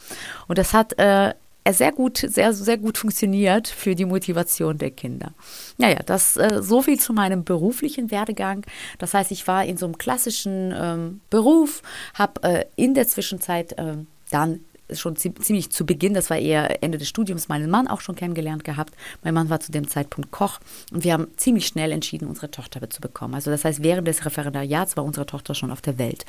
Und 0.48 0.58
das 0.58 0.74
hat 0.74 1.00
äh, 1.00 1.34
sehr 1.72 1.92
gut, 1.92 2.18
sehr, 2.18 2.54
sehr 2.54 2.78
gut 2.78 2.98
funktioniert 2.98 3.68
für 3.68 3.96
die 3.96 4.06
Motivation 4.06 4.78
der 4.78 4.92
Kinder. 4.92 5.34
Naja, 5.78 6.00
das 6.06 6.38
äh, 6.38 6.62
so 6.62 6.82
viel 6.82 7.00
zu 7.00 7.14
meinem 7.14 7.44
beruflichen 7.44 8.12
Werdegang. 8.12 8.66
Das 8.98 9.14
heißt, 9.14 9.32
ich 9.32 9.48
war 9.48 9.66
in 9.66 9.78
so 9.78 9.86
einem 9.86 9.98
klassischen 9.98 10.74
ähm, 10.76 11.22
Beruf, 11.30 11.82
habe 12.14 12.44
äh, 12.44 12.66
in 12.76 12.94
der 12.94 13.08
Zwischenzeit 13.08 13.74
äh, 13.78 13.98
dann 14.32 14.62
schon 14.94 15.16
ziemlich 15.16 15.70
zu 15.70 15.86
Beginn, 15.86 16.14
das 16.14 16.30
war 16.30 16.38
eher 16.38 16.84
Ende 16.84 16.98
des 16.98 17.08
Studiums, 17.08 17.50
meinen 17.50 17.70
Mann 17.70 17.88
auch 17.88 18.02
schon 18.02 18.16
kennengelernt 18.16 18.64
gehabt. 18.64 18.94
Mein 19.24 19.34
Mann 19.34 19.50
war 19.50 19.60
zu 19.60 19.72
dem 19.72 19.88
Zeitpunkt 19.88 20.32
Koch 20.32 20.60
und 20.92 21.04
wir 21.04 21.14
haben 21.14 21.28
ziemlich 21.38 21.68
schnell 21.68 21.92
entschieden, 21.92 22.28
unsere 22.28 22.52
Tochter 22.52 22.90
zu 22.90 23.02
bekommen. 23.02 23.36
Also 23.36 23.52
das 23.52 23.66
heißt, 23.66 23.84
während 23.84 24.08
des 24.08 24.26
Referendariats 24.26 24.98
war 24.98 25.04
unsere 25.04 25.26
Tochter 25.26 25.56
schon 25.56 25.72
auf 25.72 25.82
der 25.82 25.98
Welt. 25.98 26.26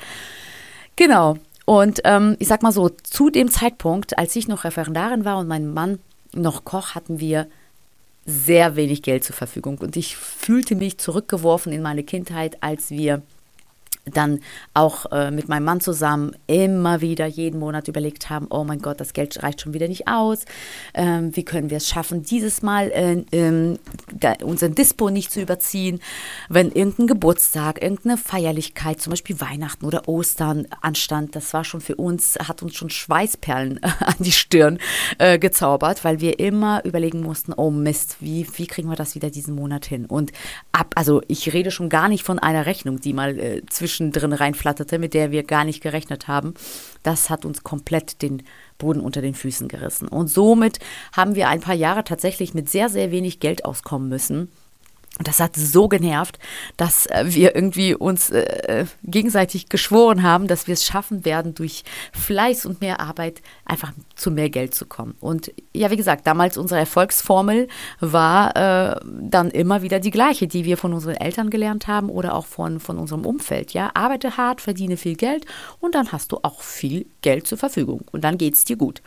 Genau. 0.95 1.37
Und 1.65 2.01
ähm, 2.03 2.35
ich 2.39 2.47
sag 2.47 2.63
mal 2.63 2.71
so, 2.71 2.89
zu 2.89 3.29
dem 3.29 3.49
Zeitpunkt, 3.49 4.17
als 4.17 4.35
ich 4.35 4.47
noch 4.47 4.63
Referendarin 4.63 5.25
war 5.25 5.37
und 5.37 5.47
mein 5.47 5.73
Mann 5.73 5.99
noch 6.33 6.65
Koch, 6.65 6.95
hatten 6.95 7.19
wir 7.19 7.47
sehr 8.25 8.75
wenig 8.75 9.01
Geld 9.01 9.23
zur 9.23 9.35
Verfügung. 9.35 9.77
Und 9.79 9.95
ich 9.95 10.15
fühlte 10.15 10.75
mich 10.75 10.97
zurückgeworfen 10.97 11.71
in 11.71 11.81
meine 11.81 12.03
Kindheit, 12.03 12.61
als 12.61 12.91
wir 12.91 13.21
dann 14.05 14.39
auch 14.73 15.11
äh, 15.11 15.31
mit 15.31 15.47
meinem 15.47 15.65
Mann 15.65 15.81
zusammen 15.81 16.35
immer 16.47 17.01
wieder 17.01 17.25
jeden 17.27 17.59
Monat 17.59 17.87
überlegt 17.87 18.29
haben, 18.29 18.47
oh 18.49 18.63
mein 18.63 18.81
Gott, 18.81 18.99
das 18.99 19.13
Geld 19.13 19.41
reicht 19.43 19.61
schon 19.61 19.73
wieder 19.73 19.87
nicht 19.87 20.07
aus. 20.07 20.45
Ähm, 20.93 21.35
wie 21.35 21.45
können 21.45 21.69
wir 21.69 21.77
es 21.77 21.87
schaffen, 21.87 22.23
dieses 22.23 22.61
Mal 22.61 22.91
äh, 22.91 23.23
äh, 23.31 23.77
unseren 24.43 24.75
Dispo 24.75 25.09
nicht 25.09 25.31
zu 25.31 25.41
überziehen, 25.41 26.01
wenn 26.49 26.71
irgendein 26.71 27.07
Geburtstag, 27.07 27.81
irgendeine 27.81 28.17
Feierlichkeit, 28.17 29.01
zum 29.01 29.11
Beispiel 29.11 29.39
Weihnachten 29.39 29.85
oder 29.85 30.07
Ostern 30.07 30.67
anstand. 30.81 31.35
Das 31.35 31.53
war 31.53 31.63
schon 31.63 31.81
für 31.81 31.95
uns, 31.95 32.37
hat 32.47 32.63
uns 32.63 32.75
schon 32.75 32.89
Schweißperlen 32.89 33.83
an 33.83 34.15
die 34.19 34.31
Stirn 34.31 34.79
äh, 35.19 35.37
gezaubert, 35.37 36.03
weil 36.03 36.21
wir 36.21 36.39
immer 36.39 36.83
überlegen 36.85 37.21
mussten, 37.21 37.53
oh 37.53 37.69
Mist, 37.69 38.17
wie, 38.19 38.47
wie 38.55 38.67
kriegen 38.67 38.89
wir 38.89 38.95
das 38.95 39.13
wieder 39.15 39.29
diesen 39.29 39.55
Monat 39.55 39.85
hin? 39.85 40.05
Und 40.05 40.31
ab, 40.71 40.93
also 40.95 41.21
ich 41.27 41.53
rede 41.53 41.69
schon 41.69 41.89
gar 41.89 42.09
nicht 42.09 42.23
von 42.23 42.39
einer 42.39 42.65
Rechnung, 42.65 42.99
die 42.99 43.13
mal 43.13 43.37
äh, 43.37 43.61
zwischen 43.67 43.90
zwischendrin 43.91 44.33
reinflatterte, 44.33 44.99
mit 44.99 45.13
der 45.13 45.31
wir 45.31 45.43
gar 45.43 45.63
nicht 45.63 45.81
gerechnet 45.81 46.27
haben, 46.27 46.53
das 47.03 47.29
hat 47.29 47.45
uns 47.45 47.63
komplett 47.63 48.21
den 48.21 48.43
Boden 48.77 49.01
unter 49.01 49.21
den 49.21 49.35
Füßen 49.35 49.67
gerissen. 49.67 50.07
Und 50.07 50.27
somit 50.27 50.79
haben 51.13 51.35
wir 51.35 51.49
ein 51.49 51.61
paar 51.61 51.75
Jahre 51.75 52.03
tatsächlich 52.03 52.53
mit 52.53 52.69
sehr, 52.69 52.89
sehr 52.89 53.11
wenig 53.11 53.39
Geld 53.39 53.65
auskommen 53.65 54.09
müssen. 54.09 54.49
Und 55.17 55.27
das 55.27 55.39
hat 55.39 55.55
so 55.55 55.87
genervt, 55.87 56.39
dass 56.77 57.05
äh, 57.05 57.25
wir 57.27 57.53
irgendwie 57.53 57.93
uns 57.93 58.29
äh, 58.29 58.85
gegenseitig 59.03 59.67
geschworen 59.67 60.23
haben, 60.23 60.47
dass 60.47 60.67
wir 60.67 60.73
es 60.73 60.85
schaffen 60.85 61.25
werden, 61.25 61.53
durch 61.53 61.83
Fleiß 62.13 62.65
und 62.65 62.81
mehr 62.81 63.01
Arbeit 63.01 63.41
einfach 63.65 63.91
zu 64.15 64.31
mehr 64.31 64.49
Geld 64.49 64.73
zu 64.73 64.85
kommen. 64.85 65.15
Und 65.19 65.51
ja, 65.73 65.91
wie 65.91 65.97
gesagt, 65.97 66.25
damals 66.25 66.57
unsere 66.57 66.79
Erfolgsformel 66.79 67.67
war 67.99 68.55
äh, 68.55 68.99
dann 69.05 69.51
immer 69.51 69.81
wieder 69.81 69.99
die 69.99 70.11
gleiche, 70.11 70.47
die 70.47 70.65
wir 70.65 70.77
von 70.77 70.93
unseren 70.93 71.15
Eltern 71.15 71.49
gelernt 71.49 71.87
haben 71.87 72.09
oder 72.09 72.33
auch 72.33 72.45
von, 72.45 72.79
von 72.79 72.97
unserem 72.97 73.25
Umfeld. 73.25 73.73
Ja, 73.73 73.91
arbeite 73.93 74.37
hart, 74.37 74.61
verdiene 74.61 74.95
viel 74.95 75.17
Geld 75.17 75.45
und 75.79 75.93
dann 75.93 76.13
hast 76.13 76.31
du 76.31 76.39
auch 76.41 76.61
viel 76.61 77.05
Geld 77.21 77.47
zur 77.47 77.57
Verfügung 77.57 78.05
und 78.11 78.23
dann 78.23 78.37
geht 78.37 78.55
es 78.55 78.63
dir 78.63 78.77
gut. 78.77 79.01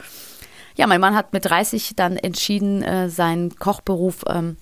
Ja, 0.77 0.87
mein 0.89 1.01
Mann 1.01 1.15
hat 1.15 1.33
mit 1.33 1.45
30 1.45 1.95
dann 1.95 2.17
entschieden, 2.17 2.83
äh, 2.83 3.09
seinen 3.09 3.57
Kochberuf 3.57 4.25
ähm, 4.29 4.57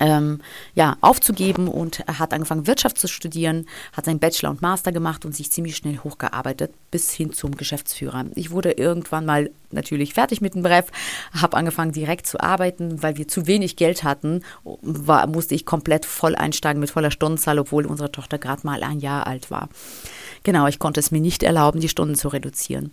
ähm, 0.00 0.40
ja, 0.74 0.96
aufzugeben 1.02 1.68
und 1.68 2.00
hat 2.06 2.32
angefangen, 2.32 2.66
Wirtschaft 2.66 2.98
zu 2.98 3.06
studieren, 3.06 3.66
hat 3.92 4.06
seinen 4.06 4.18
Bachelor 4.18 4.50
und 4.50 4.62
Master 4.62 4.92
gemacht 4.92 5.24
und 5.24 5.36
sich 5.36 5.52
ziemlich 5.52 5.76
schnell 5.76 5.98
hochgearbeitet 5.98 6.72
bis 6.90 7.12
hin 7.12 7.32
zum 7.32 7.56
Geschäftsführer. 7.56 8.24
Ich 8.34 8.50
wurde 8.50 8.72
irgendwann 8.72 9.26
mal 9.26 9.50
natürlich 9.70 10.14
fertig 10.14 10.40
mit 10.40 10.54
dem 10.54 10.62
Bref, 10.62 10.86
habe 11.32 11.56
angefangen 11.56 11.92
direkt 11.92 12.26
zu 12.26 12.40
arbeiten, 12.40 13.02
weil 13.02 13.16
wir 13.16 13.28
zu 13.28 13.46
wenig 13.46 13.76
Geld 13.76 14.02
hatten, 14.02 14.42
war, 14.64 15.26
musste 15.26 15.54
ich 15.54 15.66
komplett 15.66 16.06
voll 16.06 16.34
einsteigen 16.34 16.80
mit 16.80 16.90
voller 16.90 17.10
Stundenzahl, 17.10 17.58
obwohl 17.58 17.86
unsere 17.86 18.10
Tochter 18.10 18.38
gerade 18.38 18.66
mal 18.66 18.82
ein 18.82 19.00
Jahr 19.00 19.26
alt 19.26 19.50
war. 19.50 19.68
Genau, 20.42 20.66
ich 20.66 20.78
konnte 20.78 21.00
es 21.00 21.10
mir 21.10 21.20
nicht 21.20 21.42
erlauben, 21.42 21.80
die 21.80 21.88
Stunden 21.88 22.14
zu 22.14 22.28
reduzieren. 22.28 22.92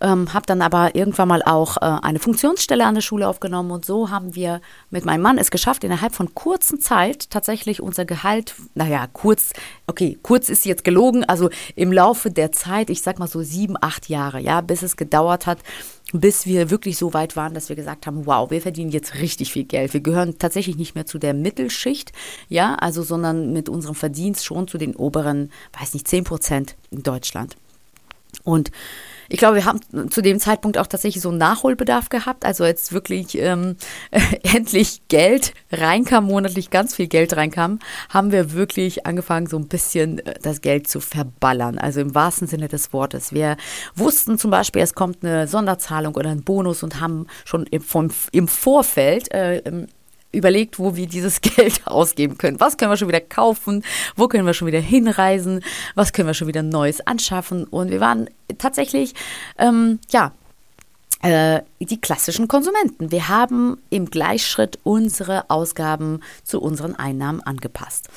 Ähm, 0.00 0.32
habe 0.32 0.46
dann 0.46 0.62
aber 0.62 0.94
irgendwann 0.94 1.28
mal 1.28 1.42
auch 1.42 1.76
äh, 1.78 1.80
eine 1.80 2.18
Funktionsstelle 2.18 2.86
an 2.86 2.94
der 2.94 3.02
Schule 3.02 3.26
aufgenommen 3.26 3.70
und 3.72 3.84
so 3.84 4.10
haben 4.10 4.34
wir 4.34 4.60
mit 4.90 5.04
meinem 5.04 5.22
Mann 5.22 5.38
es 5.38 5.50
geschafft, 5.50 5.82
innerhalb 5.82 6.14
von 6.14 6.34
kurzer 6.34 6.78
Zeit 6.78 7.30
tatsächlich 7.30 7.82
unser 7.82 8.04
Gehalt, 8.04 8.54
naja, 8.74 9.08
kurz, 9.12 9.52
okay, 9.86 10.18
kurz 10.22 10.48
ist 10.48 10.64
jetzt 10.64 10.84
gelogen, 10.84 11.24
also 11.24 11.50
im 11.74 11.92
Laufe 11.92 12.30
der 12.30 12.52
Zeit, 12.52 12.90
ich 12.90 13.02
sag 13.02 13.18
mal 13.18 13.26
so 13.26 13.42
sieben, 13.42 13.76
acht 13.80 14.08
Jahre, 14.08 14.40
ja, 14.40 14.60
bis 14.60 14.82
es 14.82 14.96
gedauert 14.96 15.46
hat, 15.46 15.58
bis 16.12 16.46
wir 16.46 16.70
wirklich 16.70 16.96
so 16.96 17.12
weit 17.12 17.36
waren, 17.36 17.54
dass 17.54 17.68
wir 17.68 17.76
gesagt 17.76 18.06
haben, 18.06 18.24
wow, 18.26 18.50
wir 18.50 18.62
verdienen 18.62 18.90
jetzt 18.90 19.16
richtig 19.16 19.52
viel 19.52 19.64
Geld. 19.64 19.92
Wir 19.92 20.00
gehören 20.00 20.38
tatsächlich 20.38 20.76
nicht 20.76 20.94
mehr 20.94 21.06
zu 21.06 21.18
der 21.18 21.34
Mittelschicht, 21.34 22.12
ja, 22.48 22.74
also, 22.76 23.02
sondern 23.02 23.52
mit 23.52 23.68
unserem 23.68 23.94
Verdienst 23.94 24.44
schon 24.44 24.68
zu 24.68 24.78
den 24.78 24.96
oberen, 24.96 25.50
weiß 25.78 25.94
nicht, 25.94 26.08
zehn 26.08 26.24
Prozent 26.24 26.76
in 26.90 27.02
Deutschland. 27.02 27.56
Und 28.44 28.70
ich 29.28 29.38
glaube, 29.38 29.56
wir 29.56 29.64
haben 29.64 29.80
zu 30.10 30.22
dem 30.22 30.40
Zeitpunkt 30.40 30.78
auch 30.78 30.86
tatsächlich 30.86 31.22
so 31.22 31.28
einen 31.28 31.38
Nachholbedarf 31.38 32.08
gehabt. 32.08 32.44
Also 32.44 32.64
jetzt 32.64 32.92
wirklich 32.92 33.36
ähm, 33.38 33.76
endlich 34.42 35.02
Geld 35.08 35.52
reinkam, 35.70 36.24
monatlich 36.24 36.70
ganz 36.70 36.94
viel 36.94 37.08
Geld 37.08 37.36
reinkam, 37.36 37.78
haben 38.08 38.32
wir 38.32 38.52
wirklich 38.52 39.06
angefangen, 39.06 39.46
so 39.46 39.58
ein 39.58 39.68
bisschen 39.68 40.18
äh, 40.20 40.34
das 40.42 40.60
Geld 40.60 40.88
zu 40.88 41.00
verballern. 41.00 41.78
Also 41.78 42.00
im 42.00 42.14
wahrsten 42.14 42.48
Sinne 42.48 42.68
des 42.68 42.92
Wortes. 42.92 43.32
Wir 43.32 43.56
wussten 43.94 44.38
zum 44.38 44.50
Beispiel, 44.50 44.82
es 44.82 44.94
kommt 44.94 45.24
eine 45.24 45.46
Sonderzahlung 45.46 46.14
oder 46.14 46.30
ein 46.30 46.42
Bonus 46.42 46.82
und 46.82 47.00
haben 47.00 47.26
schon 47.44 47.66
im, 47.66 47.82
vom, 47.82 48.08
im 48.32 48.48
Vorfeld 48.48 49.30
äh, 49.32 49.86
überlegt, 50.32 50.78
wo 50.78 50.96
wir 50.96 51.06
dieses 51.06 51.40
Geld 51.42 51.86
ausgeben 51.86 52.38
können. 52.38 52.60
Was 52.60 52.76
können 52.76 52.90
wir 52.90 52.96
schon 52.96 53.08
wieder 53.08 53.20
kaufen? 53.20 53.84
Wo 54.16 54.28
können 54.28 54.46
wir 54.46 54.54
schon 54.54 54.68
wieder 54.68 54.80
hinreisen? 54.80 55.62
Was 55.94 56.12
können 56.12 56.28
wir 56.28 56.34
schon 56.34 56.48
wieder 56.48 56.62
Neues 56.62 57.06
anschaffen? 57.06 57.64
Und 57.64 57.90
wir 57.90 58.00
waren 58.00 58.28
tatsächlich, 58.58 59.14
ähm, 59.58 59.98
ja, 60.10 60.32
äh, 61.22 61.62
die 61.80 62.00
klassischen 62.00 62.46
Konsumenten. 62.46 63.10
Wir 63.10 63.28
haben 63.28 63.78
im 63.90 64.06
Gleichschritt 64.06 64.78
unsere 64.84 65.50
Ausgaben 65.50 66.20
zu 66.44 66.60
unseren 66.60 66.94
Einnahmen 66.94 67.40
angepasst. 67.40 68.08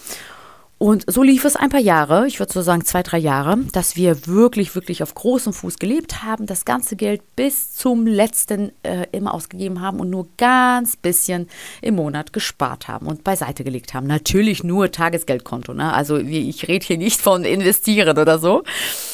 Und 0.82 1.04
so 1.06 1.22
lief 1.22 1.46
es 1.46 1.56
ein 1.56 1.70
paar 1.70 1.80
Jahre, 1.80 2.26
ich 2.26 2.40
würde 2.40 2.52
so 2.52 2.64
sagen 2.64 2.84
zwei, 2.86 3.04
drei 3.04 3.20
Jahre, 3.20 3.56
dass 3.72 3.96
wir 3.96 4.26
wirklich, 4.26 4.74
wirklich 4.74 5.04
auf 5.04 5.14
großem 5.14 5.54
Fuß 5.54 5.78
gelebt 5.78 6.24
haben, 6.24 6.48
das 6.48 6.66
ganze 6.66 6.96
Geld 6.96 7.22
bis 7.36 7.76
zum 7.76 8.08
letzten 8.08 8.72
äh, 8.82 9.06
immer 9.12 9.36
ausgegeben 9.36 9.80
haben 9.80 10.00
und 10.00 10.10
nur 10.10 10.28
ganz 10.38 10.96
bisschen 10.96 11.48
im 11.84 11.98
Monat 11.98 12.34
gespart 12.34 12.88
haben 12.88 13.06
und 13.06 13.24
beiseite 13.24 13.64
gelegt 13.64 13.94
haben. 13.94 14.08
Natürlich 14.08 14.64
nur 14.64 14.92
Tagesgeldkonto, 14.92 15.76
ne? 15.76 15.94
Also 15.94 16.18
ich 16.18 16.68
rede 16.68 16.84
hier 16.84 16.98
nicht 16.98 17.22
von 17.22 17.46
investieren 17.46 18.18
oder 18.18 18.40
so. 18.40 18.64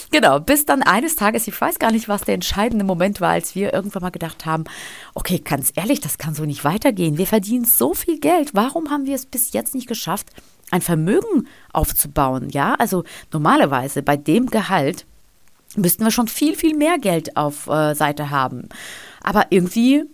Genau, 0.09 0.39
bis 0.39 0.65
dann 0.65 0.83
eines 0.83 1.17
Tages, 1.17 1.49
ich 1.49 1.59
weiß 1.59 1.79
gar 1.79 1.91
nicht, 1.91 2.07
was 2.07 2.21
der 2.21 2.35
entscheidende 2.35 2.85
Moment 2.85 3.19
war, 3.19 3.31
als 3.31 3.55
wir 3.55 3.73
irgendwann 3.73 4.03
mal 4.03 4.11
gedacht 4.11 4.45
haben, 4.45 4.63
okay, 5.15 5.39
ganz 5.43 5.73
ehrlich, 5.75 5.99
das 5.99 6.17
kann 6.17 6.33
so 6.33 6.45
nicht 6.45 6.63
weitergehen. 6.63 7.17
Wir 7.17 7.27
verdienen 7.27 7.65
so 7.65 7.93
viel 7.93 8.21
Geld. 8.21 8.51
Warum 8.53 8.89
haben 8.89 9.05
wir 9.05 9.15
es 9.15 9.25
bis 9.25 9.51
jetzt 9.51 9.75
nicht 9.75 9.89
geschafft, 9.89 10.29
ein 10.71 10.81
Vermögen 10.81 11.47
aufzubauen. 11.71 12.49
Ja, 12.49 12.75
also 12.75 13.03
normalerweise 13.31 14.01
bei 14.01 14.17
dem 14.17 14.47
Gehalt 14.47 15.05
müssten 15.75 16.03
wir 16.03 16.11
schon 16.11 16.27
viel, 16.27 16.55
viel 16.55 16.75
mehr 16.75 16.97
Geld 16.97 17.37
auf 17.37 17.67
äh, 17.67 17.93
Seite 17.93 18.29
haben. 18.29 18.69
Aber 19.21 19.47
irgendwie 19.49 20.05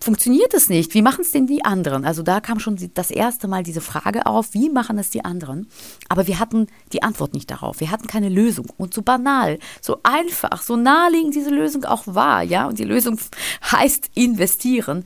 funktioniert 0.00 0.54
es 0.54 0.68
nicht. 0.68 0.94
Wie 0.94 1.02
machen 1.02 1.20
es 1.20 1.32
denn 1.32 1.46
die 1.46 1.64
anderen? 1.64 2.04
Also 2.04 2.22
da 2.22 2.40
kam 2.40 2.58
schon 2.58 2.78
das 2.94 3.10
erste 3.10 3.48
Mal 3.48 3.62
diese 3.62 3.80
Frage 3.80 4.26
auf, 4.26 4.54
wie 4.54 4.70
machen 4.70 4.98
es 4.98 5.10
die 5.10 5.24
anderen? 5.24 5.68
Aber 6.08 6.26
wir 6.26 6.38
hatten 6.38 6.68
die 6.92 7.02
Antwort 7.02 7.34
nicht 7.34 7.50
darauf. 7.50 7.80
Wir 7.80 7.90
hatten 7.90 8.06
keine 8.06 8.28
Lösung. 8.28 8.66
Und 8.76 8.94
so 8.94 9.02
banal, 9.02 9.58
so 9.80 9.98
einfach, 10.02 10.62
so 10.62 10.76
naheliegend 10.76 11.34
diese 11.34 11.50
Lösung 11.50 11.84
auch 11.84 12.02
war, 12.06 12.42
ja, 12.42 12.66
und 12.66 12.78
die 12.78 12.84
Lösung 12.84 13.18
heißt 13.72 14.10
investieren. 14.14 15.04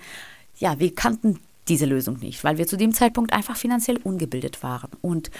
Ja, 0.58 0.78
wir 0.78 0.94
kannten 0.94 1.38
diese 1.68 1.86
Lösung 1.86 2.18
nicht, 2.18 2.44
weil 2.44 2.58
wir 2.58 2.66
zu 2.66 2.76
dem 2.76 2.92
Zeitpunkt 2.92 3.32
einfach 3.32 3.56
finanziell 3.56 3.98
ungebildet 3.98 4.62
waren. 4.62 4.90
Und 5.00 5.30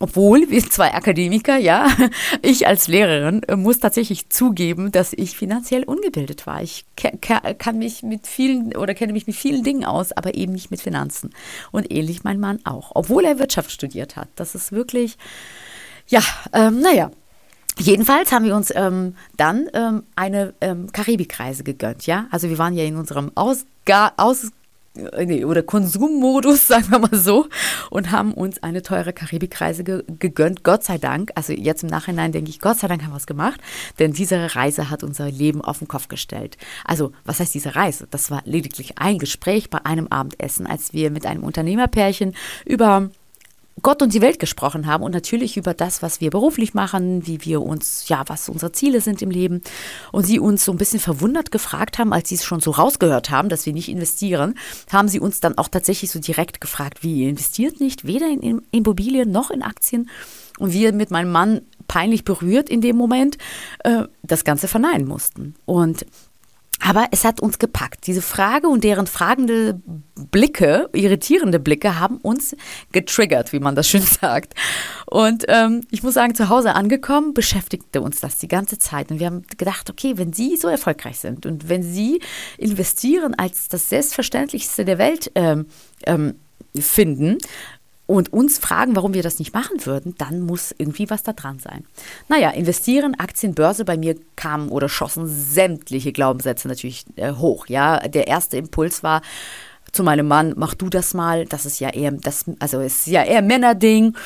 obwohl 0.00 0.50
wir 0.50 0.68
zwei 0.68 0.92
Akademiker, 0.92 1.56
ja, 1.56 1.86
ich 2.42 2.66
als 2.66 2.88
Lehrerin 2.88 3.42
äh, 3.44 3.56
muss 3.56 3.78
tatsächlich 3.78 4.28
zugeben, 4.28 4.90
dass 4.90 5.12
ich 5.12 5.36
finanziell 5.36 5.84
ungebildet 5.84 6.46
war. 6.46 6.62
Ich 6.62 6.84
kann 6.96 7.78
mich 7.78 8.02
mit 8.02 8.26
vielen 8.26 8.74
oder 8.76 8.94
kenne 8.94 9.12
mich 9.12 9.26
mit 9.26 9.36
vielen 9.36 9.62
Dingen 9.62 9.84
aus, 9.84 10.12
aber 10.12 10.34
eben 10.34 10.52
nicht 10.52 10.70
mit 10.70 10.80
Finanzen. 10.80 11.30
Und 11.70 11.92
ähnlich 11.92 12.24
mein 12.24 12.40
Mann 12.40 12.58
auch, 12.64 12.90
obwohl 12.94 13.24
er 13.24 13.38
Wirtschaft 13.38 13.70
studiert 13.70 14.16
hat. 14.16 14.28
Das 14.34 14.54
ist 14.54 14.72
wirklich, 14.72 15.16
ja, 16.08 16.22
ähm, 16.52 16.80
naja. 16.80 17.10
Jedenfalls 17.76 18.30
haben 18.30 18.44
wir 18.44 18.54
uns 18.54 18.72
ähm, 18.76 19.16
dann 19.36 19.68
ähm, 19.74 20.04
eine 20.14 20.54
ähm, 20.60 20.92
Karibikreise 20.92 21.64
gegönnt, 21.64 22.06
ja. 22.06 22.26
Also 22.30 22.48
wir 22.48 22.58
waren 22.58 22.74
ja 22.74 22.84
in 22.84 22.94
unserem 22.94 23.32
Ausga 23.34 24.12
Aus 24.16 24.44
äh, 24.44 24.50
nee, 24.94 25.44
oder 25.44 25.62
Konsummodus, 25.62 26.68
sagen 26.68 26.90
wir 26.90 26.98
mal 26.98 27.14
so, 27.14 27.48
und 27.90 28.10
haben 28.10 28.32
uns 28.32 28.62
eine 28.62 28.82
teure 28.82 29.12
Karibikreise 29.12 29.84
ge 29.84 30.04
gegönnt. 30.18 30.64
Gott 30.64 30.84
sei 30.84 30.98
Dank, 30.98 31.32
also 31.34 31.52
jetzt 31.52 31.82
im 31.82 31.88
Nachhinein 31.88 32.32
denke 32.32 32.50
ich, 32.50 32.60
Gott 32.60 32.78
sei 32.78 32.88
Dank 32.88 33.02
haben 33.02 33.12
wir 33.12 33.16
es 33.16 33.26
gemacht, 33.26 33.60
denn 33.98 34.12
diese 34.12 34.54
Reise 34.54 34.90
hat 34.90 35.02
unser 35.02 35.30
Leben 35.30 35.60
auf 35.60 35.78
den 35.78 35.88
Kopf 35.88 36.08
gestellt. 36.08 36.56
Also, 36.84 37.12
was 37.24 37.40
heißt 37.40 37.54
diese 37.54 37.74
Reise? 37.74 38.06
Das 38.10 38.30
war 38.30 38.42
lediglich 38.44 38.98
ein 38.98 39.18
Gespräch 39.18 39.70
bei 39.70 39.84
einem 39.84 40.08
Abendessen, 40.08 40.66
als 40.66 40.92
wir 40.92 41.10
mit 41.10 41.26
einem 41.26 41.42
Unternehmerpärchen 41.42 42.34
über 42.64 43.10
Gott 43.82 44.02
und 44.02 44.14
die 44.14 44.20
Welt 44.20 44.38
gesprochen 44.38 44.86
haben 44.86 45.02
und 45.02 45.12
natürlich 45.12 45.56
über 45.56 45.74
das, 45.74 46.00
was 46.00 46.20
wir 46.20 46.30
beruflich 46.30 46.74
machen, 46.74 47.26
wie 47.26 47.44
wir 47.44 47.60
uns, 47.60 48.08
ja, 48.08 48.24
was 48.28 48.48
unsere 48.48 48.72
Ziele 48.72 49.00
sind 49.00 49.20
im 49.20 49.30
Leben. 49.30 49.62
Und 50.12 50.24
sie 50.24 50.38
uns 50.38 50.64
so 50.64 50.72
ein 50.72 50.78
bisschen 50.78 51.00
verwundert 51.00 51.50
gefragt 51.50 51.98
haben, 51.98 52.12
als 52.12 52.28
sie 52.28 52.36
es 52.36 52.44
schon 52.44 52.60
so 52.60 52.70
rausgehört 52.70 53.30
haben, 53.30 53.48
dass 53.48 53.66
wir 53.66 53.72
nicht 53.72 53.88
investieren, 53.88 54.54
haben 54.92 55.08
sie 55.08 55.20
uns 55.20 55.40
dann 55.40 55.58
auch 55.58 55.68
tatsächlich 55.68 56.10
so 56.10 56.20
direkt 56.20 56.60
gefragt, 56.60 57.02
wie 57.02 57.22
ihr 57.22 57.28
investiert 57.28 57.80
nicht, 57.80 58.06
weder 58.06 58.28
in 58.28 58.62
Immobilien 58.70 59.32
noch 59.32 59.50
in 59.50 59.62
Aktien. 59.62 60.08
Und 60.58 60.72
wir 60.72 60.92
mit 60.92 61.10
meinem 61.10 61.32
Mann 61.32 61.62
peinlich 61.88 62.24
berührt 62.24 62.68
in 62.68 62.80
dem 62.80 62.96
Moment 62.96 63.38
äh, 63.80 64.04
das 64.22 64.44
Ganze 64.44 64.68
verneinen 64.68 65.06
mussten. 65.06 65.56
Und 65.66 66.06
aber 66.80 67.08
es 67.12 67.24
hat 67.24 67.40
uns 67.40 67.58
gepackt. 67.58 68.06
Diese 68.06 68.22
Frage 68.22 68.68
und 68.68 68.84
deren 68.84 69.06
fragende 69.06 69.80
Blicke, 70.14 70.88
irritierende 70.92 71.58
Blicke, 71.58 71.98
haben 71.98 72.18
uns 72.18 72.56
getriggert, 72.92 73.52
wie 73.52 73.60
man 73.60 73.74
das 73.74 73.88
schön 73.88 74.02
sagt. 74.20 74.54
Und 75.06 75.44
ähm, 75.48 75.82
ich 75.90 76.02
muss 76.02 76.14
sagen, 76.14 76.34
zu 76.34 76.48
Hause 76.48 76.74
angekommen, 76.74 77.32
beschäftigte 77.32 78.00
uns 78.00 78.20
das 78.20 78.38
die 78.38 78.48
ganze 78.48 78.78
Zeit. 78.78 79.10
Und 79.10 79.20
wir 79.20 79.26
haben 79.26 79.42
gedacht, 79.56 79.88
okay, 79.88 80.14
wenn 80.16 80.32
Sie 80.32 80.56
so 80.56 80.68
erfolgreich 80.68 81.18
sind 81.18 81.46
und 81.46 81.68
wenn 81.68 81.82
Sie 81.82 82.20
investieren 82.58 83.34
als 83.34 83.68
das 83.68 83.88
Selbstverständlichste 83.88 84.84
der 84.84 84.98
Welt 84.98 85.30
ähm, 85.34 85.66
ähm, 86.06 86.34
finden, 86.78 87.38
und 88.06 88.32
uns 88.32 88.58
fragen, 88.58 88.96
warum 88.96 89.14
wir 89.14 89.22
das 89.22 89.38
nicht 89.38 89.54
machen 89.54 89.84
würden, 89.86 90.14
dann 90.18 90.42
muss 90.42 90.74
irgendwie 90.76 91.08
was 91.08 91.22
da 91.22 91.32
dran 91.32 91.58
sein. 91.58 91.84
Naja, 92.28 92.50
investieren, 92.50 93.14
Aktien, 93.18 93.54
Börse, 93.54 93.84
bei 93.84 93.96
mir 93.96 94.16
kamen 94.36 94.68
oder 94.68 94.88
schossen 94.88 95.26
sämtliche 95.26 96.12
Glaubenssätze 96.12 96.68
natürlich 96.68 97.06
äh, 97.16 97.32
hoch. 97.32 97.66
Ja, 97.66 98.00
der 98.08 98.26
erste 98.26 98.58
Impuls 98.58 99.02
war 99.02 99.22
zu 99.94 100.02
meinem 100.02 100.26
Mann, 100.26 100.54
mach 100.56 100.74
du 100.74 100.88
das 100.88 101.14
mal. 101.14 101.46
Das 101.46 101.64
ist 101.64 101.80
ja 101.80 101.88
eher, 101.90 102.12
das, 102.12 102.44
also 102.58 102.80
ist 102.80 103.06
ja 103.06 103.22
eher 103.22 103.42
Männerding. 103.42 104.16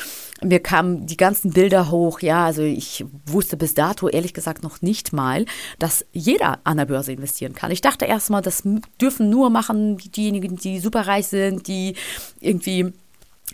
Mir 0.41 0.59
kamen 0.59 1.05
die 1.05 1.17
ganzen 1.17 1.51
Bilder 1.51 1.91
hoch, 1.91 2.21
ja, 2.21 2.45
also 2.45 2.61
ich 2.61 3.05
wusste 3.25 3.57
bis 3.57 3.73
dato 3.73 4.07
ehrlich 4.07 4.33
gesagt 4.33 4.63
noch 4.63 4.81
nicht 4.81 5.11
mal, 5.11 5.45
dass 5.79 6.05
jeder 6.13 6.59
an 6.63 6.77
der 6.77 6.85
Börse 6.85 7.11
investieren 7.11 7.53
kann. 7.53 7.71
Ich 7.71 7.81
dachte 7.81 8.05
erstmal, 8.05 8.41
das 8.41 8.63
dürfen 9.01 9.29
nur 9.29 9.49
machen 9.49 9.97
diejenigen, 9.97 10.55
die 10.55 10.79
superreich 10.79 11.27
sind, 11.27 11.67
die 11.67 11.95
irgendwie 12.39 12.93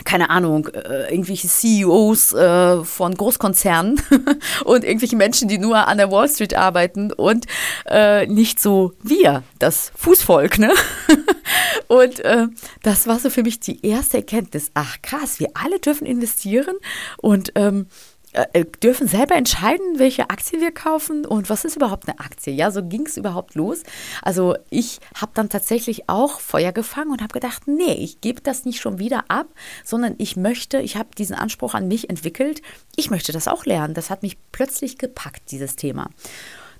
keine 0.03 0.29
Ahnung, 0.29 0.67
äh, 0.67 1.09
irgendwelche 1.09 1.47
CEOs 1.47 2.33
äh, 2.33 2.83
von 2.83 3.15
Großkonzernen 3.15 4.01
und 4.65 4.83
irgendwelche 4.83 5.15
Menschen, 5.15 5.47
die 5.47 5.57
nur 5.57 5.87
an 5.87 5.97
der 5.97 6.11
Wall 6.11 6.27
Street 6.27 6.55
arbeiten 6.55 7.13
und 7.13 7.45
äh, 7.85 8.27
nicht 8.27 8.59
so 8.59 8.93
wir, 9.01 9.43
das 9.59 9.91
Fußvolk, 9.95 10.59
ne? 10.59 10.73
und 11.87 12.19
äh, 12.19 12.47
das 12.83 13.07
war 13.07 13.19
so 13.19 13.29
für 13.29 13.43
mich 13.43 13.59
die 13.59 13.85
erste 13.85 14.17
Erkenntnis. 14.17 14.71
Ach 14.73 14.97
krass, 15.01 15.39
wir 15.39 15.49
alle 15.53 15.79
dürfen 15.79 16.05
investieren 16.05 16.75
und 17.17 17.51
ähm, 17.55 17.87
äh, 18.35 18.65
dürfen 18.83 19.07
selber 19.07 19.35
entscheiden, 19.35 19.97
welche 19.97 20.29
Aktien 20.29 20.61
wir 20.61 20.71
kaufen 20.71 21.25
und 21.25 21.49
was 21.49 21.65
ist 21.65 21.75
überhaupt 21.75 22.07
eine 22.07 22.19
Aktie. 22.19 22.53
Ja, 22.53 22.69
so 22.69 22.83
ging 22.83 23.05
es 23.05 23.17
überhaupt 23.17 23.55
los. 23.55 23.83
Also 24.21 24.55
ich 24.69 24.99
habe 25.15 25.31
dann 25.35 25.49
tatsächlich 25.49 26.09
auch 26.09 26.39
Feuer 26.39 26.71
gefangen 26.71 27.11
und 27.11 27.21
habe 27.21 27.33
gedacht, 27.33 27.63
nee, 27.67 27.93
ich 27.93 28.21
gebe 28.21 28.41
das 28.41 28.65
nicht 28.65 28.81
schon 28.81 28.99
wieder 28.99 29.25
ab, 29.29 29.47
sondern 29.83 30.15
ich 30.17 30.35
möchte, 30.35 30.79
ich 30.79 30.97
habe 30.97 31.09
diesen 31.17 31.35
Anspruch 31.35 31.73
an 31.73 31.87
mich 31.87 32.09
entwickelt, 32.09 32.61
ich 32.95 33.09
möchte 33.09 33.31
das 33.31 33.47
auch 33.47 33.65
lernen. 33.65 33.93
Das 33.93 34.09
hat 34.09 34.21
mich 34.21 34.37
plötzlich 34.51 34.97
gepackt, 34.97 35.51
dieses 35.51 35.75
Thema. 35.75 36.09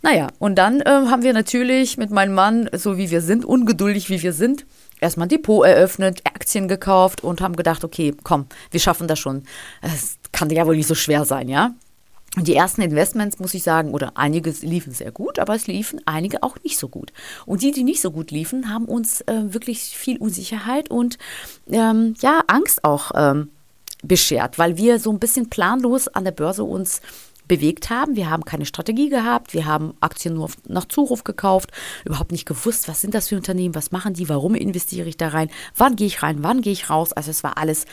Naja, 0.01 0.27
und 0.37 0.55
dann 0.55 0.81
äh, 0.81 0.85
haben 0.85 1.23
wir 1.23 1.33
natürlich 1.33 1.97
mit 1.97 2.11
meinem 2.11 2.35
Mann, 2.35 2.69
so 2.73 2.97
wie 2.97 3.09
wir 3.09 3.21
sind, 3.21 3.43
ungeduldig 3.43 4.09
wie 4.09 4.21
wir 4.21 4.33
sind, 4.33 4.65
erstmal 4.99 5.27
ein 5.27 5.29
Depot 5.29 5.65
eröffnet, 5.65 6.21
Aktien 6.25 6.67
gekauft 6.67 7.23
und 7.23 7.41
haben 7.41 7.55
gedacht, 7.55 7.83
okay, 7.83 8.13
komm, 8.23 8.47
wir 8.71 8.79
schaffen 8.79 9.07
das 9.07 9.19
schon. 9.19 9.43
Es 9.81 10.17
kann 10.31 10.49
ja 10.49 10.65
wohl 10.65 10.75
nicht 10.75 10.87
so 10.87 10.95
schwer 10.95 11.25
sein, 11.25 11.49
ja? 11.49 11.71
Und 12.35 12.47
die 12.49 12.55
ersten 12.55 12.81
Investments, 12.81 13.39
muss 13.39 13.53
ich 13.53 13.63
sagen, 13.63 13.93
oder 13.93 14.13
einige 14.15 14.49
liefen 14.61 14.91
sehr 14.93 15.11
gut, 15.11 15.39
aber 15.39 15.55
es 15.55 15.67
liefen 15.67 16.01
einige 16.05 16.43
auch 16.43 16.57
nicht 16.63 16.77
so 16.77 16.89
gut. 16.89 17.13
Und 17.45 17.61
die, 17.61 17.71
die 17.71 17.83
nicht 17.83 18.01
so 18.01 18.11
gut 18.11 18.29
liefen, 18.31 18.69
haben 18.69 18.85
uns 18.85 19.21
äh, 19.21 19.53
wirklich 19.53 19.79
viel 19.79 20.17
Unsicherheit 20.17 20.91
und 20.91 21.17
ähm, 21.71 22.13
ja, 22.19 22.41
Angst 22.47 22.83
auch 22.83 23.11
ähm, 23.15 23.49
beschert, 24.03 24.59
weil 24.59 24.75
wir 24.75 24.99
so 24.99 25.11
ein 25.11 25.19
bisschen 25.19 25.49
planlos 25.49 26.09
an 26.09 26.25
der 26.25 26.31
Börse 26.31 26.65
uns 26.65 27.01
bewegt 27.47 27.89
haben. 27.89 28.15
Wir 28.15 28.29
haben 28.29 28.45
keine 28.45 28.65
Strategie 28.65 29.09
gehabt, 29.09 29.53
wir 29.53 29.65
haben 29.65 29.93
Aktien 29.99 30.35
nur 30.35 30.49
nach 30.67 30.85
Zuruf 30.85 31.23
gekauft, 31.23 31.71
überhaupt 32.05 32.31
nicht 32.31 32.45
gewusst, 32.45 32.87
was 32.87 33.01
sind 33.01 33.13
das 33.13 33.29
für 33.29 33.35
Unternehmen, 33.35 33.75
was 33.75 33.91
machen 33.91 34.13
die, 34.13 34.29
warum 34.29 34.55
investiere 34.55 35.09
ich 35.09 35.17
da 35.17 35.29
rein, 35.29 35.49
wann 35.75 35.95
gehe 35.95 36.07
ich 36.07 36.23
rein, 36.23 36.43
wann 36.43 36.61
gehe 36.61 36.73
ich 36.73 36.89
raus. 36.89 37.13
Also 37.13 37.31
es 37.31 37.43
war 37.43 37.57
alles 37.57 37.85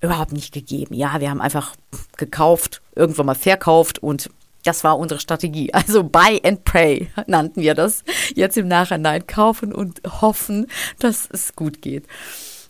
überhaupt 0.00 0.32
nicht 0.32 0.52
gegeben. 0.52 0.94
Ja, 0.94 1.20
wir 1.20 1.30
haben 1.30 1.40
einfach 1.40 1.74
gekauft, 2.16 2.82
irgendwann 2.94 3.26
mal 3.26 3.34
verkauft 3.34 4.00
und 4.00 4.30
das 4.64 4.84
war 4.84 4.98
unsere 4.98 5.20
Strategie. 5.20 5.72
Also 5.74 6.04
Buy 6.04 6.40
and 6.44 6.64
Pray 6.64 7.08
nannten 7.26 7.62
wir 7.62 7.74
das. 7.74 8.04
Jetzt 8.34 8.56
im 8.56 8.68
Nachhinein 8.68 9.26
kaufen 9.26 9.72
und 9.72 10.00
hoffen, 10.20 10.66
dass 10.98 11.28
es 11.32 11.56
gut 11.56 11.82
geht. 11.82 12.06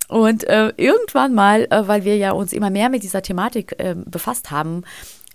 Und 0.08 0.44
äh, 0.44 0.72
irgendwann 0.76 1.34
mal, 1.34 1.66
äh, 1.70 1.88
weil 1.88 2.04
wir 2.04 2.16
ja 2.16 2.32
uns 2.32 2.52
immer 2.52 2.70
mehr 2.70 2.90
mit 2.90 3.02
dieser 3.02 3.22
Thematik 3.22 3.74
äh, 3.78 3.94
befasst 3.94 4.50
haben, 4.50 4.84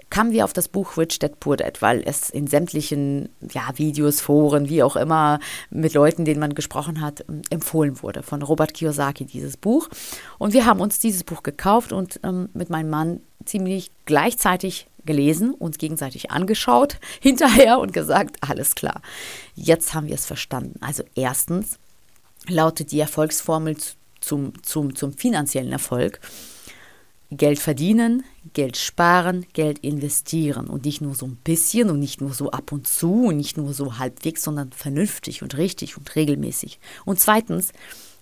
kamen 0.09 0.31
wir 0.31 0.45
auf 0.45 0.53
das 0.53 0.67
Buch 0.67 0.97
Rich 0.97 1.19
Dad 1.19 1.39
Poor 1.39 1.57
Dad, 1.57 1.81
weil 1.81 2.01
es 2.05 2.29
in 2.29 2.47
sämtlichen 2.47 3.29
ja, 3.51 3.69
Videos, 3.75 4.21
Foren, 4.21 4.69
wie 4.69 4.83
auch 4.83 4.95
immer, 4.95 5.39
mit 5.69 5.93
Leuten, 5.93 6.25
denen 6.25 6.39
man 6.39 6.55
gesprochen 6.55 7.01
hat, 7.01 7.25
ähm, 7.27 7.41
empfohlen 7.49 8.01
wurde. 8.01 8.23
Von 8.23 8.41
Robert 8.41 8.73
Kiyosaki 8.73 9.25
dieses 9.25 9.57
Buch. 9.57 9.89
Und 10.37 10.53
wir 10.53 10.65
haben 10.65 10.79
uns 10.79 10.99
dieses 10.99 11.23
Buch 11.23 11.43
gekauft 11.43 11.91
und 11.91 12.19
ähm, 12.23 12.49
mit 12.53 12.69
meinem 12.69 12.89
Mann 12.89 13.21
ziemlich 13.45 13.91
gleichzeitig 14.05 14.87
gelesen, 15.05 15.53
uns 15.53 15.77
gegenseitig 15.77 16.31
angeschaut 16.31 16.99
hinterher 17.19 17.79
und 17.79 17.93
gesagt, 17.93 18.37
alles 18.41 18.75
klar, 18.75 19.01
jetzt 19.55 19.93
haben 19.93 20.07
wir 20.07 20.15
es 20.15 20.25
verstanden. 20.25 20.79
Also 20.81 21.03
erstens 21.15 21.79
lautet 22.47 22.91
die 22.91 22.99
Erfolgsformel 22.99 23.77
zum, 24.19 24.53
zum, 24.63 24.95
zum 24.95 25.13
finanziellen 25.13 25.71
Erfolg 25.71 26.19
Geld 27.29 27.59
verdienen, 27.59 28.23
Geld 28.53 28.77
sparen, 28.77 29.45
Geld 29.53 29.79
investieren 29.79 30.67
und 30.67 30.85
nicht 30.85 31.01
nur 31.01 31.15
so 31.15 31.25
ein 31.25 31.37
bisschen 31.43 31.89
und 31.89 31.99
nicht 31.99 32.21
nur 32.21 32.33
so 32.33 32.51
ab 32.51 32.71
und 32.71 32.87
zu 32.87 33.25
und 33.25 33.37
nicht 33.37 33.57
nur 33.57 33.73
so 33.73 33.97
halbwegs, 33.97 34.43
sondern 34.43 34.71
vernünftig 34.71 35.43
und 35.43 35.57
richtig 35.57 35.97
und 35.97 36.15
regelmäßig. 36.15 36.79
Und 37.05 37.19
zweitens, 37.19 37.71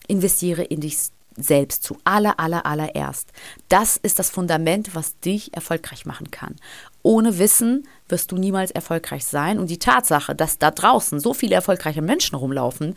investiere 0.08 0.64
in 0.64 0.82
dich 0.82 0.98
selbst 1.38 1.84
zu 1.84 1.98
aller, 2.06 2.40
aller, 2.40 2.66
allererst. 2.66 3.30
Das 3.68 3.98
ist 3.98 4.20
das 4.20 4.30
Fundament, 4.30 4.96
was 4.96 5.20
dich 5.20 5.54
erfolgreich 5.54 6.06
machen 6.06 6.32
kann. 6.32 6.56
Ohne 7.04 7.38
Wissen 7.40 7.88
wirst 8.08 8.32
du 8.32 8.38
niemals 8.38 8.72
erfolgreich 8.72 9.26
sein. 9.26 9.60
Und 9.60 9.70
die 9.70 9.80
Tatsache, 9.80 10.34
dass 10.34 10.60
da 10.60 10.72
draußen 10.72 11.20
so 11.20 11.34
viele 11.34 11.56
erfolgreiche 11.56 12.02
Menschen 12.02 12.36
rumlaufen, 12.36 12.96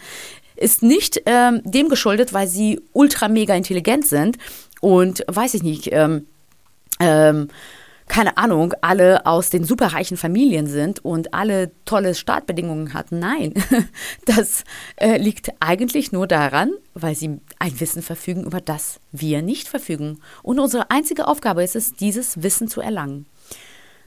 ist 0.55 0.83
nicht 0.83 1.23
ähm, 1.27 1.63
dem 1.65 1.89
geschuldet, 1.89 2.33
weil 2.33 2.47
sie 2.47 2.81
ultra 2.93 3.29
mega 3.29 3.55
intelligent 3.55 4.07
sind, 4.07 4.39
und 4.81 5.25
weiß 5.27 5.55
ich 5.55 5.63
nicht, 5.63 5.89
ähm, 5.93 6.27
ähm, 7.01 7.49
keine 8.09 8.39
Ahnung, 8.39 8.75
alle 8.81 9.27
aus 9.27 9.51
den 9.51 9.65
superreichen 9.65 10.17
Familien 10.17 10.67
sind 10.67 11.05
und 11.05 11.35
alle 11.35 11.71
tolle 11.85 12.15
Startbedingungen 12.15 12.95
hatten. 12.95 13.19
Nein, 13.19 13.55
das 14.25 14.65
äh, 14.97 15.19
liegt 15.19 15.51
eigentlich 15.61 16.11
nur 16.11 16.27
daran, 16.27 16.73
weil 16.95 17.15
sie 17.15 17.39
ein 17.59 17.81
Wissen 17.81 18.03
verfügen, 18.03 18.45
über 18.45 18.61
das 18.61 18.99
wir 19.13 19.43
nicht 19.43 19.69
verfügen. 19.69 20.21
Und 20.43 20.59
unsere 20.59 20.91
einzige 20.91 21.29
Aufgabe 21.29 21.63
ist 21.63 21.77
es, 21.77 21.95
dieses 21.95 22.43
Wissen 22.43 22.69
zu 22.69 22.81
erlangen. 22.81 23.27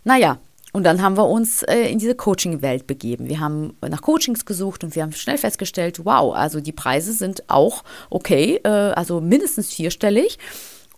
Naja, 0.04 0.40
und 0.74 0.84
dann 0.84 1.02
haben 1.02 1.18
wir 1.18 1.28
uns 1.28 1.64
äh, 1.64 1.90
in 1.90 2.00
diese 2.00 2.16
Coaching-Welt 2.16 2.88
begeben. 2.88 3.28
Wir 3.28 3.40
haben 3.40 3.76
nach 3.88 4.02
Coachings 4.02 4.46
gesucht 4.46 4.84
und 4.84 4.96
wir 4.96 5.04
haben 5.04 5.12
schnell 5.12 5.38
festgestellt, 5.38 6.06
wow, 6.06 6.34
also 6.34 6.62
die 6.62 6.72
Preise 6.72 7.14
sind 7.14 7.50
auch 7.50 7.84
okay, 8.10 8.60
äh, 8.64 8.70
also 8.70 9.22
mindestens 9.22 9.74
vierstellig 9.74 10.40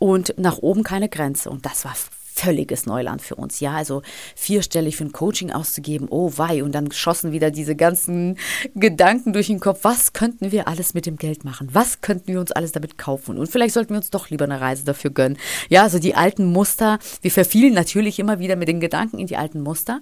und 0.04 0.34
nach 0.38 0.58
oben 0.58 0.84
keine 0.84 1.08
Grenze. 1.08 1.50
Und 1.50 1.66
das 1.66 1.86
war 1.86 1.96
völliges 2.36 2.86
Neuland 2.86 3.22
für 3.22 3.36
uns. 3.36 3.62
Ja, 3.62 3.72
also 3.72 4.02
vierstellig 4.36 4.98
für 4.98 5.06
ein 5.06 5.13
Coaching 5.13 5.50
auszugeben, 5.50 6.10
oh 6.10 6.34
wei, 6.36 6.62
und 6.62 6.74
dann 6.74 6.92
schossen 6.92 7.32
wieder 7.32 7.52
diese 7.52 7.78
ganzen 7.78 8.38
Gedanken 8.76 9.32
durch 9.32 9.48
den 9.48 9.62
Kopf, 9.62 9.80
was 9.84 10.12
könnten 10.12 10.52
wir 10.52 10.68
alles 10.68 10.94
mit 10.94 11.06
dem 11.06 11.16
Geld 11.16 11.46
machen? 11.46 11.70
Was 11.72 12.02
könnten 12.02 12.28
wir 12.28 12.42
uns 12.42 12.52
alles 12.52 12.74
damit 12.74 12.98
kaufen? 12.98 13.38
Und 13.38 13.50
vielleicht 13.50 13.76
sollten 13.76 13.92
wir 13.92 13.98
uns 13.98 14.10
doch 14.10 14.30
lieber 14.30 14.44
eine 14.44 14.60
Reise 14.60 14.84
dafür 14.84 15.12
gönnen. 15.12 15.38
Ja, 15.70 15.84
also 15.84 16.00
die 16.00 16.16
alten 16.16 16.52
Muster, 16.52 17.00
wir 17.22 17.32
verfielen 17.32 17.74
natürlich 17.74 18.20
immer 18.20 18.39
wieder 18.39 18.58
mit 18.58 18.68
den 18.68 18.82
Gedanken 18.82 19.20
in 19.20 19.28
die 19.28 19.38
alten 19.38 19.62
Muster, 19.62 20.02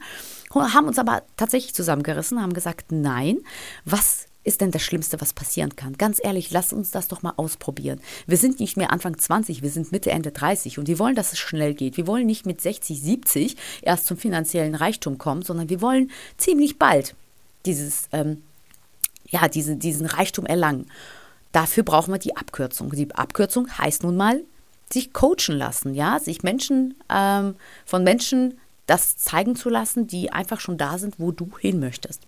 haben 0.51 0.87
uns 0.87 0.97
aber 0.97 1.21
tatsächlich 1.37 1.75
zusammengerissen, 1.75 2.41
haben 2.41 2.53
gesagt, 2.53 2.91
nein, 2.91 3.37
was 3.85 4.25
ist 4.43 4.61
denn 4.61 4.71
das 4.71 4.81
Schlimmste, 4.81 5.21
was 5.21 5.33
passieren 5.33 5.75
kann? 5.75 5.97
Ganz 5.97 6.19
ehrlich, 6.23 6.51
lass 6.51 6.73
uns 6.73 6.91
das 6.91 7.07
doch 7.07 7.21
mal 7.21 7.33
ausprobieren. 7.37 8.01
Wir 8.25 8.37
sind 8.37 8.59
nicht 8.59 8.75
mehr 8.75 8.91
Anfang 8.91 9.17
20, 9.17 9.61
wir 9.61 9.69
sind 9.69 9.91
Mitte, 9.91 10.11
Ende 10.11 10.31
30 10.31 10.79
und 10.79 10.87
wir 10.87 10.99
wollen, 10.99 11.15
dass 11.15 11.33
es 11.33 11.39
schnell 11.39 11.73
geht. 11.73 11.97
Wir 11.97 12.07
wollen 12.07 12.25
nicht 12.25 12.45
mit 12.45 12.59
60, 12.59 12.99
70 12.99 13.57
erst 13.81 14.07
zum 14.07 14.17
finanziellen 14.17 14.75
Reichtum 14.75 15.17
kommen, 15.17 15.43
sondern 15.43 15.69
wir 15.69 15.81
wollen 15.81 16.11
ziemlich 16.37 16.79
bald 16.79 17.15
dieses, 17.65 18.03
ähm, 18.11 18.41
ja, 19.29 19.47
diese, 19.47 19.75
diesen 19.75 20.07
Reichtum 20.07 20.45
erlangen. 20.45 20.87
Dafür 21.51 21.83
brauchen 21.83 22.13
wir 22.13 22.19
die 22.19 22.35
Abkürzung. 22.35 22.91
Die 22.91 23.13
Abkürzung 23.13 23.69
heißt 23.77 24.03
nun 24.03 24.17
mal, 24.17 24.41
sich 24.91 25.13
coachen 25.13 25.55
lassen, 25.55 25.93
ja, 25.93 26.19
sich 26.19 26.43
Menschen, 26.43 26.95
ähm, 27.09 27.55
von 27.85 28.03
Menschen 28.03 28.57
das 28.87 29.17
zeigen 29.17 29.55
zu 29.55 29.69
lassen, 29.69 30.07
die 30.07 30.31
einfach 30.31 30.59
schon 30.59 30.77
da 30.77 30.97
sind, 30.97 31.19
wo 31.19 31.31
du 31.31 31.49
hin 31.59 31.79
möchtest. 31.79 32.23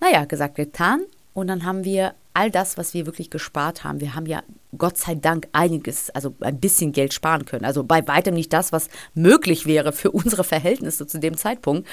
Naja, 0.00 0.24
gesagt, 0.24 0.56
getan. 0.56 1.02
Und 1.34 1.48
dann 1.48 1.64
haben 1.64 1.84
wir 1.84 2.14
all 2.32 2.50
das, 2.50 2.78
was 2.78 2.94
wir 2.94 3.06
wirklich 3.06 3.28
gespart 3.28 3.84
haben. 3.84 4.00
Wir 4.00 4.14
haben 4.14 4.26
ja 4.26 4.42
Gott 4.78 4.96
sei 4.96 5.14
Dank 5.14 5.48
einiges, 5.52 6.10
also 6.10 6.34
ein 6.40 6.58
bisschen 6.58 6.92
Geld 6.92 7.12
sparen 7.12 7.44
können. 7.44 7.64
Also 7.64 7.84
bei 7.84 8.06
weitem 8.06 8.34
nicht 8.34 8.52
das, 8.52 8.72
was 8.72 8.88
möglich 9.14 9.66
wäre 9.66 9.92
für 9.92 10.10
unsere 10.10 10.44
Verhältnisse 10.44 11.06
zu 11.06 11.18
dem 11.18 11.36
Zeitpunkt. 11.36 11.88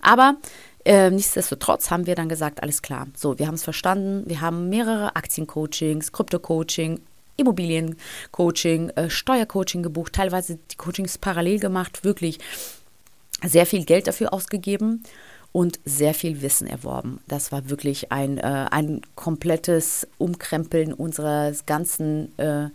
Aber 0.00 0.36
äh, 0.84 1.10
nichtsdestotrotz 1.10 1.90
haben 1.90 2.06
wir 2.06 2.14
dann 2.14 2.28
gesagt, 2.28 2.62
alles 2.62 2.80
klar. 2.80 3.08
So, 3.16 3.38
wir 3.38 3.48
haben 3.48 3.54
es 3.54 3.64
verstanden. 3.64 4.22
Wir 4.28 4.40
haben 4.40 4.68
mehrere 4.68 5.16
Aktiencoachings, 5.16 6.12
Krypto-Coaching, 6.12 7.00
Immobiliencoaching, 7.36 8.90
äh, 8.90 9.10
Steuercoaching 9.10 9.82
gebucht, 9.82 10.12
teilweise 10.12 10.58
die 10.70 10.76
Coachings 10.76 11.18
parallel 11.18 11.58
gemacht, 11.58 12.04
wirklich 12.04 12.38
sehr 13.42 13.66
viel 13.66 13.84
Geld 13.84 14.06
dafür 14.06 14.32
ausgegeben 14.32 15.02
und 15.56 15.80
sehr 15.86 16.12
viel 16.12 16.42
Wissen 16.42 16.66
erworben. 16.66 17.20
Das 17.28 17.50
war 17.50 17.70
wirklich 17.70 18.12
ein, 18.12 18.36
äh, 18.36 18.66
ein 18.70 19.00
komplettes 19.14 20.06
Umkrempeln 20.18 20.92
unseres 20.92 21.64
ganzen 21.64 22.38
äh, 22.38 22.68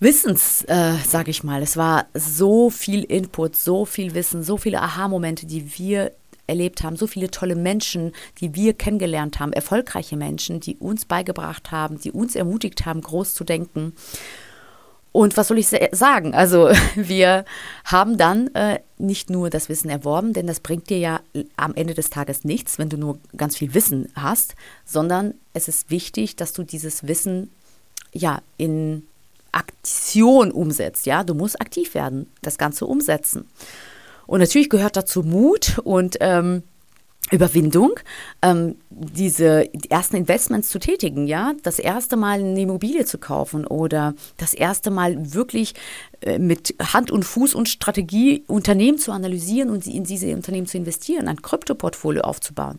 Wissens, 0.00 0.64
äh, 0.64 0.94
sage 1.06 1.30
ich 1.30 1.44
mal. 1.44 1.62
Es 1.62 1.76
war 1.76 2.06
so 2.14 2.68
viel 2.70 3.04
Input, 3.04 3.54
so 3.54 3.84
viel 3.84 4.14
Wissen, 4.14 4.42
so 4.42 4.56
viele 4.56 4.82
Aha-Momente, 4.82 5.46
die 5.46 5.78
wir 5.78 6.10
erlebt 6.48 6.82
haben, 6.82 6.96
so 6.96 7.06
viele 7.06 7.30
tolle 7.30 7.54
Menschen, 7.54 8.10
die 8.40 8.56
wir 8.56 8.74
kennengelernt 8.74 9.38
haben, 9.38 9.52
erfolgreiche 9.52 10.16
Menschen, 10.16 10.58
die 10.58 10.78
uns 10.78 11.04
beigebracht 11.04 11.70
haben, 11.70 12.00
die 12.00 12.10
uns 12.10 12.34
ermutigt 12.34 12.86
haben, 12.86 13.02
groß 13.02 13.34
zu 13.34 13.44
denken. 13.44 13.92
Und 15.18 15.36
was 15.36 15.48
soll 15.48 15.58
ich 15.58 15.66
sagen? 15.90 16.32
Also 16.32 16.70
wir 16.94 17.44
haben 17.84 18.18
dann 18.18 18.54
äh, 18.54 18.78
nicht 18.98 19.30
nur 19.30 19.50
das 19.50 19.68
Wissen 19.68 19.90
erworben, 19.90 20.32
denn 20.32 20.46
das 20.46 20.60
bringt 20.60 20.90
dir 20.90 20.98
ja 20.98 21.20
am 21.56 21.74
Ende 21.74 21.94
des 21.94 22.10
Tages 22.10 22.44
nichts, 22.44 22.78
wenn 22.78 22.88
du 22.88 22.96
nur 22.98 23.18
ganz 23.36 23.56
viel 23.56 23.74
Wissen 23.74 24.12
hast, 24.14 24.54
sondern 24.84 25.34
es 25.54 25.66
ist 25.66 25.90
wichtig, 25.90 26.36
dass 26.36 26.52
du 26.52 26.62
dieses 26.62 27.08
Wissen 27.08 27.50
ja 28.12 28.42
in 28.58 29.08
Aktion 29.50 30.52
umsetzt. 30.52 31.04
Ja, 31.04 31.24
du 31.24 31.34
musst 31.34 31.60
aktiv 31.60 31.94
werden, 31.94 32.30
das 32.42 32.56
Ganze 32.56 32.86
umsetzen. 32.86 33.44
Und 34.28 34.38
natürlich 34.38 34.70
gehört 34.70 34.96
dazu 34.96 35.24
Mut 35.24 35.80
und 35.82 36.18
ähm, 36.20 36.62
Überwindung, 37.30 38.00
ähm, 38.40 38.76
diese 38.88 39.68
ersten 39.90 40.16
Investments 40.16 40.70
zu 40.70 40.78
tätigen, 40.78 41.26
ja, 41.26 41.52
das 41.62 41.78
erste 41.78 42.16
Mal 42.16 42.40
eine 42.40 42.60
Immobilie 42.60 43.04
zu 43.04 43.18
kaufen 43.18 43.66
oder 43.66 44.14
das 44.38 44.54
erste 44.54 44.90
Mal 44.90 45.34
wirklich 45.34 45.74
äh, 46.20 46.38
mit 46.38 46.74
Hand 46.80 47.10
und 47.10 47.24
Fuß 47.24 47.54
und 47.54 47.68
Strategie 47.68 48.44
Unternehmen 48.46 48.98
zu 48.98 49.12
analysieren 49.12 49.68
und 49.68 49.86
in 49.86 50.04
diese 50.04 50.34
Unternehmen 50.34 50.66
zu 50.66 50.78
investieren, 50.78 51.28
ein 51.28 51.42
Kryptoportfolio 51.42 52.22
aufzubauen. 52.22 52.78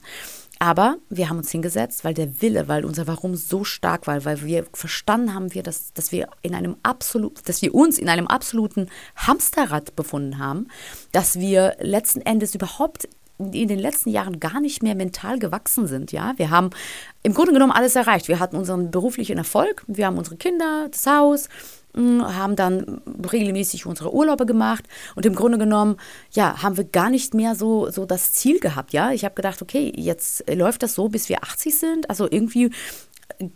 Aber 0.61 0.97
wir 1.09 1.29
haben 1.29 1.37
uns 1.37 1.51
hingesetzt, 1.51 2.03
weil 2.03 2.13
der 2.13 2.41
Wille, 2.41 2.67
weil 2.67 2.83
unser 2.83 3.07
Warum 3.07 3.35
so 3.35 3.63
stark 3.63 4.07
war, 4.07 4.25
weil 4.25 4.43
wir 4.43 4.65
verstanden 4.73 5.33
haben, 5.33 5.53
wir, 5.53 5.63
dass, 5.63 5.93
dass 5.93 6.11
wir 6.11 6.27
in 6.41 6.53
einem 6.53 6.75
absolut, 6.83 7.47
dass 7.47 7.61
wir 7.61 7.73
uns 7.73 7.97
in 7.97 8.09
einem 8.09 8.27
absoluten 8.27 8.89
Hamsterrad 9.15 9.95
befunden 9.95 10.37
haben, 10.37 10.67
dass 11.13 11.39
wir 11.39 11.77
letzten 11.79 12.19
Endes 12.19 12.55
überhaupt 12.55 13.07
in 13.39 13.67
den 13.67 13.79
letzten 13.79 14.09
Jahren 14.09 14.39
gar 14.39 14.59
nicht 14.59 14.83
mehr 14.83 14.95
mental 14.95 15.39
gewachsen 15.39 15.87
sind. 15.87 16.11
Ja, 16.11 16.33
wir 16.37 16.49
haben 16.49 16.71
im 17.23 17.33
Grunde 17.33 17.53
genommen 17.53 17.71
alles 17.71 17.95
erreicht. 17.95 18.27
Wir 18.27 18.39
hatten 18.39 18.57
unseren 18.57 18.91
beruflichen 18.91 19.37
Erfolg, 19.37 19.83
wir 19.87 20.05
haben 20.05 20.17
unsere 20.17 20.35
Kinder, 20.35 20.87
das 20.91 21.07
Haus, 21.07 21.47
hm, 21.95 22.21
haben 22.35 22.55
dann 22.55 23.01
regelmäßig 23.31 23.85
unsere 23.85 24.13
Urlaube 24.13 24.45
gemacht 24.45 24.83
und 25.15 25.25
im 25.25 25.35
Grunde 25.35 25.57
genommen, 25.57 25.95
ja, 26.31 26.61
haben 26.61 26.77
wir 26.77 26.83
gar 26.83 27.09
nicht 27.09 27.33
mehr 27.33 27.55
so, 27.55 27.89
so 27.89 28.05
das 28.05 28.33
Ziel 28.33 28.59
gehabt, 28.59 28.93
ja. 28.93 29.11
Ich 29.11 29.23
habe 29.23 29.35
gedacht, 29.35 29.61
okay, 29.61 29.91
jetzt 29.95 30.43
läuft 30.53 30.83
das 30.83 30.93
so, 30.93 31.07
bis 31.07 31.29
wir 31.29 31.43
80 31.43 31.77
sind, 31.77 32.09
also 32.09 32.27
irgendwie 32.29 32.71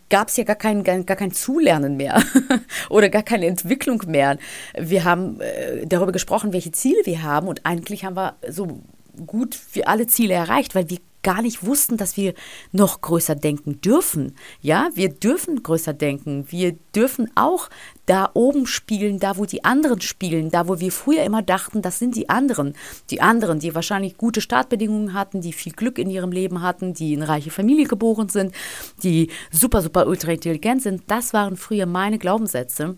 gab 0.10 0.30
es 0.30 0.38
ja 0.38 0.44
gar 0.44 0.56
kein, 0.56 0.84
gar, 0.84 1.00
gar 1.04 1.18
kein 1.18 1.32
Zulernen 1.32 1.98
mehr 1.98 2.24
oder 2.90 3.10
gar 3.10 3.24
keine 3.24 3.48
Entwicklung 3.48 4.02
mehr. 4.08 4.38
Wir 4.78 5.04
haben 5.04 5.42
äh, 5.42 5.86
darüber 5.86 6.12
gesprochen, 6.12 6.54
welche 6.54 6.72
Ziele 6.72 7.02
wir 7.06 7.24
haben 7.24 7.48
und 7.48 7.66
eigentlich 7.66 8.06
haben 8.06 8.16
wir 8.16 8.36
so 8.50 8.82
gut 9.26 9.56
für 9.56 9.88
alle 9.88 10.08
Ziele 10.08 10.34
erreicht, 10.34 10.76
weil 10.76 10.90
wir 10.90 11.00
gar 11.24 11.42
nicht 11.42 11.66
wussten, 11.66 11.98
dass 11.98 12.18
wir 12.18 12.34
noch 12.72 13.02
größer 13.02 13.36
denken 13.36 13.82
dürfen. 13.82 14.36
Ja, 14.62 14.90
wir 14.94 15.10
dürfen 15.10 15.64
größer 15.64 15.94
denken. 15.94 16.46
Wir 16.50 16.74
dürfen 16.94 17.32
auch 17.36 17.70
da 18.06 18.30
oben 18.34 18.68
spielen, 18.68 19.20
da 19.20 19.38
wo 19.38 19.46
die 19.46 19.64
anderen 19.64 20.02
spielen, 20.02 20.52
da 20.52 20.68
wo 20.68 20.80
wir 20.80 20.92
früher 20.92 21.24
immer 21.24 21.42
dachten, 21.42 21.82
das 21.82 21.98
sind 21.98 22.16
die 22.16 22.30
anderen. 22.30 22.76
Die 23.10 23.22
anderen, 23.22 23.60
die 23.60 23.74
wahrscheinlich 23.74 24.18
gute 24.18 24.42
Startbedingungen 24.42 25.14
hatten, 25.14 25.42
die 25.42 25.54
viel 25.54 25.72
Glück 25.72 25.98
in 25.98 26.10
ihrem 26.10 26.32
Leben 26.32 26.62
hatten, 26.62 26.94
die 26.94 27.14
in 27.14 27.24
reiche 27.24 27.52
Familie 27.52 27.88
geboren 27.88 28.30
sind, 28.30 28.54
die 29.02 29.30
super, 29.50 29.82
super 29.82 30.08
ultra 30.08 30.32
intelligent 30.32 30.82
sind. 30.82 31.04
Das 31.08 31.34
waren 31.34 31.56
früher 31.56 31.86
meine 31.86 32.20
Glaubenssätze 32.20 32.98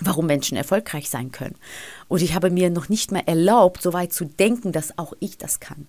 warum 0.00 0.26
Menschen 0.26 0.56
erfolgreich 0.56 1.10
sein 1.10 1.32
können. 1.32 1.56
Und 2.08 2.22
ich 2.22 2.34
habe 2.34 2.50
mir 2.50 2.70
noch 2.70 2.88
nicht 2.88 3.12
mehr 3.12 3.28
erlaubt, 3.28 3.82
so 3.82 3.92
weit 3.92 4.12
zu 4.12 4.24
denken, 4.24 4.72
dass 4.72 4.98
auch 4.98 5.12
ich 5.20 5.38
das 5.38 5.60
kann. 5.60 5.86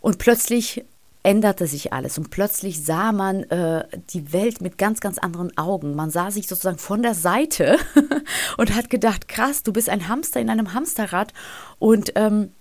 Und 0.00 0.18
plötzlich 0.18 0.84
änderte 1.26 1.66
sich 1.66 1.92
alles 1.92 2.18
und 2.18 2.30
plötzlich 2.30 2.84
sah 2.84 3.10
man 3.10 3.42
äh, 3.44 3.84
die 4.10 4.32
Welt 4.32 4.60
mit 4.60 4.78
ganz, 4.78 5.00
ganz 5.00 5.18
anderen 5.18 5.56
Augen. 5.58 5.96
Man 5.96 6.10
sah 6.10 6.30
sich 6.30 6.46
sozusagen 6.46 6.78
von 6.78 7.02
der 7.02 7.14
Seite 7.14 7.78
und 8.56 8.76
hat 8.76 8.90
gedacht, 8.90 9.26
krass, 9.26 9.64
du 9.64 9.72
bist 9.72 9.88
ein 9.88 10.06
Hamster 10.06 10.38
in 10.38 10.50
einem 10.50 10.72
Hamsterrad 10.72 11.32
und 11.80 12.12
ähm, 12.14 12.52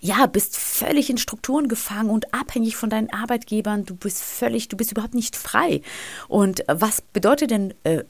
ja, 0.00 0.26
bist 0.26 0.56
völlig 0.56 1.10
in 1.10 1.18
Strukturen 1.18 1.66
gefangen 1.66 2.10
und 2.10 2.32
abhängig 2.32 2.76
von 2.76 2.90
deinen 2.90 3.12
Arbeitgebern. 3.12 3.84
Du 3.84 3.96
bist 3.96 4.22
völlig, 4.22 4.68
du 4.68 4.76
bist 4.76 4.92
überhaupt 4.92 5.14
nicht 5.14 5.34
frei. 5.34 5.82
Und 6.28 6.62
was 6.68 7.00
bedeutet 7.00 7.50
denn 7.50 7.74
äh, 7.82 8.04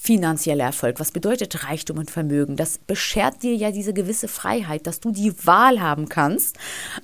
finanzieller 0.00 0.64
Erfolg. 0.64 1.00
Was 1.00 1.12
bedeutet 1.12 1.64
Reichtum 1.64 1.98
und 1.98 2.10
Vermögen? 2.10 2.56
Das 2.56 2.78
beschert 2.78 3.42
dir 3.42 3.54
ja 3.54 3.70
diese 3.70 3.92
gewisse 3.92 4.28
Freiheit, 4.28 4.86
dass 4.86 5.00
du 5.00 5.10
die 5.10 5.34
Wahl 5.46 5.80
haben 5.80 6.08
kannst, 6.08 6.56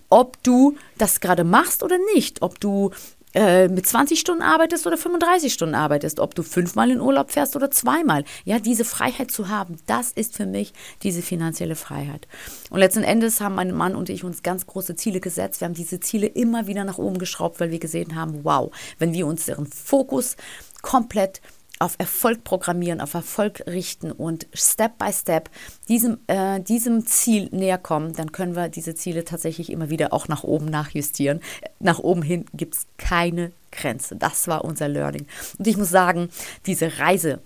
ob 0.09 0.43
du 0.43 0.77
das 0.97 1.21
gerade 1.21 1.45
machst 1.45 1.83
oder 1.83 1.99
nicht, 2.15 2.43
ob 2.43 2.61
du 2.61 2.93
äh, 3.35 3.67
mit 3.67 3.85
20 3.85 4.21
Stunden 4.21 4.43
arbeitest 4.43 4.87
oder 4.87 4.97
35 4.97 5.53
Stunden 5.53 5.75
arbeitest, 5.75 6.21
ob 6.21 6.37
du 6.37 6.45
fünfmal 6.45 6.93
in 6.93 7.01
Urlaub 7.01 7.33
fährst 7.33 7.57
oder 7.57 7.71
zweimal. 7.71 8.25
Ja, 8.45 8.61
diese 8.61 8.85
Freiheit 8.85 9.33
zu 9.33 9.49
haben, 9.49 9.77
das 9.87 10.13
ist 10.13 10.37
für 10.37 10.47
mich 10.47 10.73
diese 11.03 11.21
finanzielle 11.21 11.75
Freiheit. 11.75 12.29
Und 12.71 12.79
letzten 12.79 13.03
Endes 13.03 13.41
haben 13.41 13.57
mein 13.57 13.75
Mann 13.75 13.97
und 13.97 14.09
ich 14.09 14.23
uns 14.23 14.45
ganz 14.45 14.67
große 14.67 14.95
Ziele 14.95 15.19
gesetzt. 15.19 15.61
Wir 15.61 15.67
haben 15.67 15.75
diese 15.75 15.99
Ziele 15.99 16.29
immer 16.29 16.69
wieder 16.69 16.85
nach 16.85 16.99
oben 16.99 17.19
geschraubt, 17.19 17.59
weil 17.59 17.73
wir 17.73 17.81
gesehen 17.81 18.15
haben, 18.15 18.45
wow, 18.45 18.71
wenn 18.99 19.13
wir 19.13 19.27
unseren 19.27 19.67
Fokus 19.67 20.37
komplett 20.81 21.41
auf 21.79 21.97
Erfolg 21.99 22.45
programmieren, 22.45 23.01
auf 23.01 23.15
Erfolg 23.15 23.63
richten 23.67 24.13
und 24.13 24.47
Step 24.55 24.99
by 24.99 25.13
Step 25.13 25.51
diesem, 25.89 26.19
äh, 26.29 26.61
diesem 26.61 27.07
Ziel 27.07 27.49
näher 27.51 27.79
kommen, 27.79 28.13
dann 28.13 28.33
können 28.33 28.55
wir 28.55 28.69
diese 28.69 28.95
Ziele 28.95 29.25
tatsächlich 29.25 29.71
immer 29.71 29.91
wieder 29.91 30.13
auch 30.13 30.29
nach 30.29 30.45
oben 30.45 30.67
nachjustieren. 30.67 31.41
Nach 31.81 31.99
oben 31.99 32.23
hin 32.23 32.47
gibt 32.55 32.77
es 32.77 32.87
keine 32.97 33.53
Grenze. 33.73 34.17
Das 34.17 34.47
war 34.47 34.65
unser 34.65 34.89
Learning. 34.89 35.27
Und 35.59 35.67
ich 35.67 35.77
muss 35.77 35.91
sagen, 35.91 36.29
diese 36.67 36.99
Reise 36.99 37.41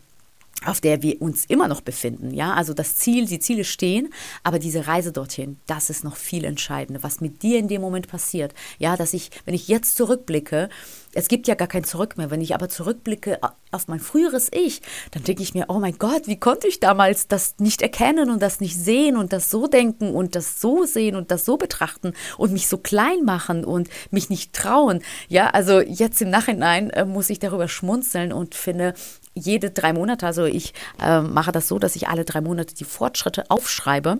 auf 0.64 0.81
der 0.81 1.03
wir 1.03 1.23
uns 1.23 1.45
immer 1.45 1.69
noch 1.69 1.81
befinden. 1.81 2.35
Ja, 2.35 2.55
also 2.55 2.75
das 2.75 2.97
Ziel, 2.97 3.27
die 3.27 3.38
Ziele 3.38 3.64
stehen, 3.64 4.12
aber 4.43 4.59
diese 4.59 4.87
Reise 4.87 5.12
dorthin, 5.12 5.59
das 5.67 5.88
ist 5.88 6.03
noch 6.03 6.17
viel 6.17 6.45
entscheidender, 6.45 7.03
was 7.03 7.21
mit 7.21 7.43
dir 7.43 7.59
in 7.59 7.69
dem 7.69 7.81
Moment 7.81 8.09
passiert. 8.09 8.55
Ja, 8.79 8.97
dass 8.97 9.14
ich, 9.14 9.31
wenn 9.45 9.55
ich 9.55 9.69
jetzt 9.69 9.97
zurückblicke, 9.97 10.69
es 11.14 11.29
gibt 11.29 11.49
ja 11.49 11.55
gar 11.55 11.68
kein 11.68 11.85
Zurück 11.85 12.16
mehr. 12.16 12.31
Wenn 12.31 12.40
ich 12.40 12.55
aber 12.55 12.68
zurückblicke 12.68 13.38
auf 13.71 13.88
mein 13.88 14.01
früheres 14.01 14.49
Ich, 14.53 14.83
dann 15.11 15.25
denke 15.25 15.42
ich 15.42 15.55
mir, 15.55 15.66
oh 15.68 15.79
mein 15.79 15.99
Gott, 15.99 16.27
wie 16.27 16.38
konnte 16.38 16.68
ich 16.68 16.81
damals 16.81 17.29
das 17.29 17.55
nicht 17.59 17.83
erkennen 17.83 18.31
und 18.31 18.42
das 18.42 18.61
nicht 18.61 18.77
sehen 18.77 19.16
und 19.16 19.33
das 19.33 19.51
so 19.51 19.66
denken 19.66 20.14
und 20.14 20.35
das 20.35 20.61
so 20.61 20.85
sehen 20.85 21.16
und 21.16 21.31
das 21.31 21.44
so 21.44 21.57
betrachten 21.57 22.12
und 22.37 22.53
mich 22.53 22.68
so 22.68 22.79
klein 22.79 23.25
machen 23.25 23.64
und 23.64 23.88
mich 24.11 24.31
nicht 24.31 24.53
trauen. 24.53 25.03
Ja, 25.29 25.51
also 25.51 25.81
jetzt 25.81 26.21
im 26.23 26.31
Nachhinein 26.31 26.90
äh, 26.90 27.05
muss 27.05 27.31
ich 27.31 27.38
darüber 27.38 27.68
schmunzeln 27.68 28.33
und 28.33 28.55
finde, 28.55 28.94
jede 29.35 29.71
drei 29.71 29.92
Monate, 29.92 30.27
also 30.27 30.44
ich 30.44 30.75
äh, 31.01 31.21
mache 31.21 31.53
das 31.53 31.68
so, 31.68 31.79
dass 31.79 31.97
ich 31.97 32.09
alle 32.09 32.25
drei 32.25 32.40
Monate 32.40 32.75
die 32.75 32.85
Fortschritte 32.85 33.51
aufschreibe. 33.51 34.18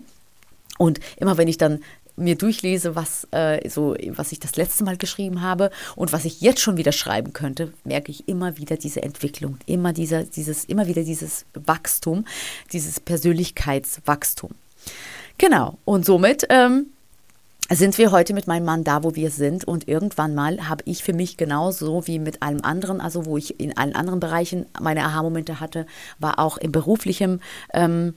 Und 0.79 1.01
immer 1.17 1.37
wenn 1.37 1.49
ich 1.49 1.59
dann 1.59 1.81
mir 2.19 2.37
durchlese, 2.37 2.95
was, 2.95 3.27
äh, 3.31 3.69
so, 3.69 3.97
was 4.11 4.33
ich 4.33 4.41
das 4.41 4.57
letzte 4.57 4.85
Mal 4.85 4.97
geschrieben 4.97 5.43
habe 5.43 5.71
und 5.97 6.13
was 6.13 6.25
ich 6.25 6.41
jetzt 6.41 6.61
schon 6.61 6.77
wieder 6.77 6.93
schreiben 6.93 7.33
könnte, 7.33 7.73
merke 7.85 8.11
ich 8.11 8.29
immer 8.29 8.59
wieder 8.59 8.77
diese 8.77 9.03
Entwicklung, 9.03 9.59
immer, 9.67 9.93
dieser, 9.93 10.25
dieses, 10.25 10.65
immer 10.65 10.87
wieder 10.87 11.03
dieses 11.03 11.47
Wachstum, 11.55 12.25
dieses 12.73 13.01
Persönlichkeitswachstum. 13.01 14.51
Genau, 15.39 15.79
und 15.85 16.05
somit 16.05 16.47
ähm, 16.51 16.87
sind 17.71 17.99
wir 17.99 18.11
heute 18.11 18.33
mit 18.33 18.47
meinem 18.47 18.65
Mann 18.65 18.85
da, 18.85 19.05
wo 19.05 19.15
wir 19.15 19.31
sind. 19.31 19.65
Und 19.65 19.89
irgendwann 19.89 20.35
mal 20.35 20.69
habe 20.69 20.83
ich 20.87 21.05
für 21.05 21.13
mich 21.13 21.37
genauso 21.37 22.07
wie 22.07 22.19
mit 22.19 22.43
allem 22.43 22.65
anderen, 22.65 23.01
also 23.01 23.27
wo 23.27 23.37
ich 23.37 23.61
in 23.61 23.77
allen 23.77 23.95
anderen 23.95 24.21
Bereichen 24.21 24.67
meine 24.81 25.05
Aha-Momente 25.05 25.61
hatte, 25.61 25.87
war 26.19 26.39
auch 26.39 26.57
im 26.57 26.73
beruflichen 26.73 27.41
ähm, 27.75 28.15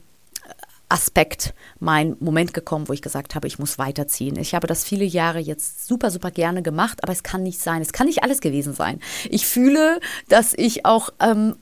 Aspekt 0.92 1.54
mein 1.80 2.16
Moment 2.20 2.52
gekommen, 2.52 2.86
wo 2.86 2.92
ich 2.92 3.00
gesagt 3.00 3.34
habe, 3.34 3.46
ich 3.46 3.58
muss 3.58 3.78
weiterziehen. 3.78 4.36
Ich 4.36 4.54
habe 4.54 4.66
das 4.66 4.84
viele 4.84 5.06
Jahre 5.06 5.38
jetzt 5.38 5.88
super, 5.88 6.10
super 6.10 6.30
gerne 6.30 6.62
gemacht, 6.62 7.02
aber 7.02 7.12
es 7.12 7.22
kann 7.22 7.42
nicht 7.42 7.60
sein. 7.60 7.80
Es 7.80 7.94
kann 7.94 8.06
nicht 8.06 8.22
alles 8.22 8.42
gewesen 8.42 8.74
sein. 8.74 9.00
Ich 9.30 9.46
fühle, 9.46 10.00
dass 10.28 10.52
ich 10.54 10.84
auch 10.84 11.08
ähm, 11.18 11.56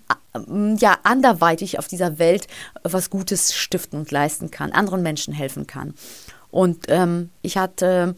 ja 0.79 0.99
anderweitig 1.05 1.79
auf 1.79 1.87
dieser 1.87 2.19
Welt 2.19 2.49
was 2.83 3.09
Gutes 3.09 3.55
stiften 3.55 4.01
und 4.01 4.11
leisten 4.11 4.51
kann, 4.51 4.73
anderen 4.73 5.03
Menschen 5.03 5.33
helfen 5.33 5.69
kann. 5.69 5.95
Und 6.51 6.87
ähm, 6.89 7.31
ich 7.41 7.57
hatte 7.57 8.17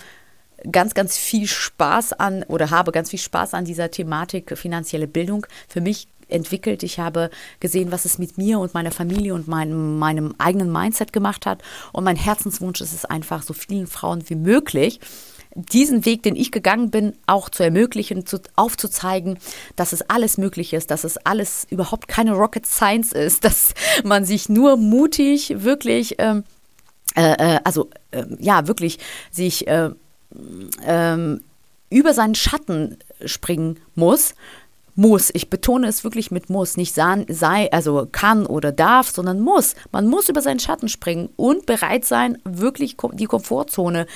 ganz, 0.71 0.95
ganz 0.95 1.19
viel 1.19 1.47
Spaß 1.47 2.15
an 2.15 2.45
oder 2.45 2.71
habe 2.71 2.93
ganz 2.93 3.11
viel 3.11 3.19
Spaß 3.19 3.55
an 3.55 3.65
dieser 3.65 3.91
Thematik 3.91 4.57
finanzielle 4.57 5.09
Bildung 5.09 5.47
für 5.69 5.81
mich 5.81 6.09
entwickelt. 6.33 6.83
Ich 6.83 6.99
habe 6.99 7.31
gesehen, 7.61 7.93
was 7.93 8.05
es 8.05 8.19
mit 8.19 8.39
mir 8.39 8.59
und 8.59 8.75
meiner 8.75 8.91
Familie 8.91 9.35
und 9.35 9.49
meinem, 9.49 9.99
meinem 9.99 10.35
eigenen 10.39 10.73
Mindset 10.73 11.13
gemacht 11.13 11.47
hat. 11.47 11.63
Und 11.93 12.05
mein 12.05 12.17
Herzenswunsch 12.17 12.81
ist 12.81 12.93
es 12.93 13.05
einfach, 13.05 13.43
so 13.43 13.53
vielen 13.53 13.87
Frauen 13.87 14.29
wie 14.29 14.37
möglich 14.37 15.01
diesen 15.55 16.07
Weg, 16.07 16.23
den 16.23 16.35
ich 16.35 16.51
gegangen 16.51 16.91
bin, 16.91 17.13
auch 17.27 17.51
zu 17.51 17.63
ermöglichen, 17.63 18.25
zu, 18.25 18.41
aufzuzeigen, 18.57 19.39
dass 19.77 19.93
es 19.93 20.01
alles 20.09 20.39
möglich 20.39 20.73
ist, 20.73 20.91
dass 20.91 21.05
es 21.05 21.19
alles 21.19 21.67
überhaupt 21.69 22.09
keine 22.09 22.33
Rocket 22.33 22.65
Science 22.65 23.13
ist, 23.13 23.45
dass 23.45 23.75
man 24.03 24.25
sich 24.25 24.49
nur 24.49 24.77
mutig 24.79 25.63
wirklich 25.63 26.17
ähm, 26.19 26.45
äh, 27.15 27.57
äh, 27.57 27.61
also 27.65 27.91
äh, 28.11 28.25
ja, 28.39 28.67
wirklich 28.67 28.99
sich 29.31 29.67
äh, 29.67 29.91
über 31.91 32.15
seinen 32.15 32.35
Schatten 32.35 32.99
springen 33.25 33.79
muss, 33.95 34.35
muss, 34.95 35.31
ich 35.33 35.49
betone 35.49 35.89
es 35.89 36.05
wirklich 36.05 36.31
mit 36.31 36.51
muss, 36.51 36.77
nicht 36.77 36.95
sei, 36.95 37.73
also 37.73 38.07
kann 38.11 38.47
oder 38.47 38.73
darf, 38.73 39.11
sondern 39.11 39.41
muss. 39.41 39.75
Man 39.91 40.07
muss 40.07 40.29
über 40.29 40.43
seinen 40.43 40.61
Schatten 40.61 40.89
springen 40.89 41.31
und 41.37 41.67
bereit 41.67 42.05
sein, 42.05 42.39
wirklich 42.45 42.97
die 43.15 43.27
Komfortzone 43.27 44.07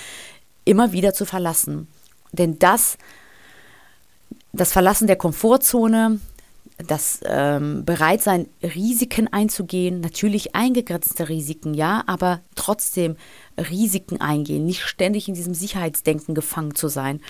immer 0.65 0.93
wieder 0.93 1.15
zu 1.15 1.25
verlassen. 1.25 1.89
Denn 2.33 2.59
das, 2.59 2.99
das 4.53 4.73
Verlassen 4.73 5.07
der 5.07 5.17
Komfortzone, 5.17 6.21
das 6.87 7.21
ähm, 7.25 7.85
Bereitsein, 7.87 8.49
Risiken 8.63 9.33
einzugehen, 9.33 10.01
natürlich 10.01 10.55
eingegrenzte 10.55 11.31
Risiken, 11.31 11.73
ja, 11.73 12.05
aber 12.07 12.41
trotzdem 12.55 13.17
Risiken 13.57 14.21
eingehen, 14.21 14.67
nicht 14.67 14.83
ständig 14.83 15.29
in 15.29 15.35
diesem 15.35 15.55
Sicherheitsdenken 15.55 16.35
gefangen 16.35 16.75
zu 16.75 16.89
sein. 16.89 17.23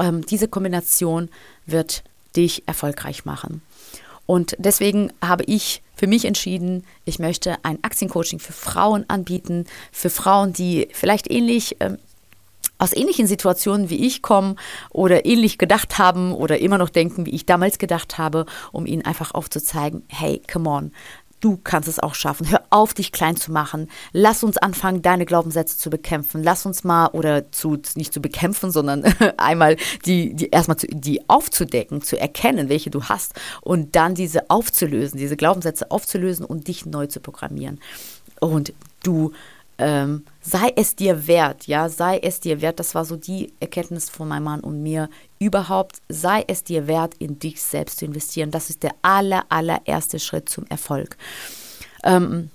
Ähm, 0.00 0.24
diese 0.24 0.48
Kombination 0.48 1.28
wird 1.66 2.02
dich 2.38 2.62
erfolgreich 2.66 3.26
machen. 3.26 3.60
Und 4.24 4.56
deswegen 4.58 5.12
habe 5.22 5.44
ich 5.44 5.82
für 5.94 6.06
mich 6.06 6.24
entschieden, 6.24 6.84
ich 7.04 7.18
möchte 7.18 7.56
ein 7.64 7.82
Aktiencoaching 7.82 8.38
für 8.38 8.52
Frauen 8.52 9.04
anbieten, 9.08 9.66
für 9.90 10.10
Frauen, 10.10 10.52
die 10.52 10.88
vielleicht 10.92 11.30
ähnlich 11.30 11.76
ähm, 11.80 11.98
aus 12.78 12.92
ähnlichen 12.92 13.26
Situationen 13.26 13.90
wie 13.90 14.06
ich 14.06 14.22
kommen 14.22 14.56
oder 14.90 15.26
ähnlich 15.26 15.58
gedacht 15.58 15.98
haben 15.98 16.32
oder 16.32 16.58
immer 16.58 16.78
noch 16.78 16.90
denken, 16.90 17.26
wie 17.26 17.34
ich 17.34 17.44
damals 17.44 17.78
gedacht 17.78 18.18
habe, 18.18 18.46
um 18.70 18.86
ihnen 18.86 19.04
einfach 19.04 19.32
aufzuzeigen, 19.32 20.04
hey, 20.08 20.40
come 20.50 20.70
on, 20.70 20.92
du 21.40 21.56
kannst 21.56 21.88
es 21.88 21.98
auch 21.98 22.14
schaffen. 22.14 22.48
Hör 22.50 22.62
auf, 22.70 22.94
dich 22.94 23.12
klein 23.12 23.36
zu 23.36 23.52
machen. 23.52 23.88
Lass 24.12 24.42
uns 24.42 24.58
anfangen, 24.58 25.02
deine 25.02 25.26
Glaubenssätze 25.26 25.78
zu 25.78 25.90
bekämpfen. 25.90 26.42
Lass 26.42 26.66
uns 26.66 26.84
mal 26.84 27.08
oder 27.08 27.50
zu 27.52 27.78
nicht 27.94 28.12
zu 28.12 28.20
bekämpfen, 28.20 28.70
sondern 28.70 29.04
einmal 29.36 29.76
die, 30.04 30.34
die 30.34 30.48
erstmal 30.48 30.76
zu, 30.76 30.86
die 30.88 31.28
aufzudecken, 31.28 32.02
zu 32.02 32.18
erkennen, 32.18 32.68
welche 32.68 32.90
du 32.90 33.04
hast 33.04 33.34
und 33.60 33.96
dann 33.96 34.14
diese 34.14 34.50
aufzulösen, 34.50 35.18
diese 35.18 35.36
Glaubenssätze 35.36 35.90
aufzulösen 35.90 36.44
und 36.44 36.68
dich 36.68 36.86
neu 36.86 37.06
zu 37.06 37.20
programmieren. 37.20 37.80
Und 38.40 38.72
du 39.02 39.32
ähm, 39.78 40.24
sei 40.40 40.72
es 40.74 40.96
dir 40.96 41.26
wert, 41.26 41.66
ja, 41.68 41.88
sei 41.88 42.18
es 42.18 42.40
dir 42.40 42.60
wert, 42.60 42.80
das 42.80 42.94
war 42.94 43.04
so 43.04 43.16
die 43.16 43.52
Erkenntnis 43.60 44.10
von 44.10 44.28
meinem 44.28 44.44
Mann 44.44 44.60
und 44.60 44.82
mir 44.82 45.08
überhaupt, 45.38 46.02
sei 46.08 46.44
es 46.48 46.64
dir 46.64 46.88
wert, 46.88 47.14
in 47.18 47.38
dich 47.38 47.62
selbst 47.62 47.98
zu 47.98 48.04
investieren. 48.04 48.50
Das 48.50 48.70
ist 48.70 48.82
der 48.82 48.94
aller, 49.02 49.44
allererste 49.48 50.18
Schritt 50.18 50.48
zum 50.48 50.66
Erfolg. 50.66 51.16
Ähm, 52.02 52.50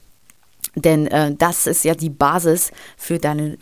denn 0.76 1.08
äh, 1.08 1.34
das 1.36 1.66
ist 1.68 1.86
ja 1.86 1.96
die 1.96 2.10
Basis 2.10 2.72
für 2.98 3.20
deine 3.20 3.58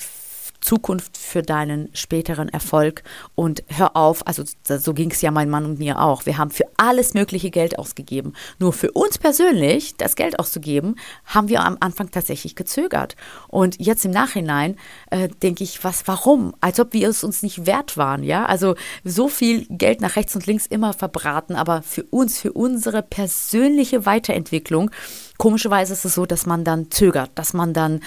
Zukunft 0.62 1.18
für 1.18 1.42
deinen 1.42 1.90
späteren 1.94 2.48
Erfolg 2.48 3.04
und 3.36 3.64
hör 3.68 3.98
auf, 3.98 4.26
also 4.28 4.44
so 4.64 4.94
ging 4.94 5.12
es 5.12 5.22
ja 5.22 5.32
mein 5.32 5.50
Mann 5.50 5.66
und 5.66 5.80
mir 5.80 6.00
auch. 6.00 6.26
Wir 6.26 6.38
haben 6.38 6.52
für 6.52 6.66
alles 6.78 7.14
mögliche 7.14 7.50
Geld 7.50 7.78
ausgegeben. 7.78 8.34
Nur 8.60 8.72
für 8.72 8.92
uns 8.92 9.18
persönlich 9.18 9.98
das 9.98 10.16
Geld 10.16 10.40
auszugeben, 10.40 10.96
haben 11.26 11.50
wir 11.50 11.66
am 11.66 11.78
Anfang 11.80 12.12
tatsächlich 12.12 12.56
gezögert. 12.56 13.16
Und 13.48 13.80
jetzt 13.80 14.06
im 14.06 14.12
Nachhinein 14.12 14.78
äh, 15.10 15.30
denke 15.42 15.64
ich, 15.64 15.84
was, 15.84 16.08
warum? 16.08 16.54
Als 16.62 16.80
ob 16.80 16.94
wir 16.94 17.10
es 17.10 17.24
uns 17.24 17.42
nicht 17.42 17.66
wert 17.66 17.98
waren, 17.98 18.24
ja? 18.24 18.46
Also 18.46 18.76
so 19.04 19.28
viel 19.28 19.66
Geld 19.70 20.02
nach 20.02 20.16
rechts 20.16 20.36
und 20.36 20.46
links 20.46 20.68
immer 20.68 20.94
verbraten, 20.94 21.56
aber 21.56 21.82
für 21.82 22.04
uns, 22.04 22.40
für 22.40 22.54
unsere 22.54 23.02
persönliche 23.02 24.06
Weiterentwicklung, 24.06 24.92
komischerweise 25.38 25.94
ist 25.94 26.06
es 26.06 26.16
so, 26.16 26.26
dass 26.26 26.46
man 26.46 26.64
dann 26.64 26.92
zögert, 26.92 27.32
dass 27.36 27.54
man 27.54 27.74
dann 27.74 28.02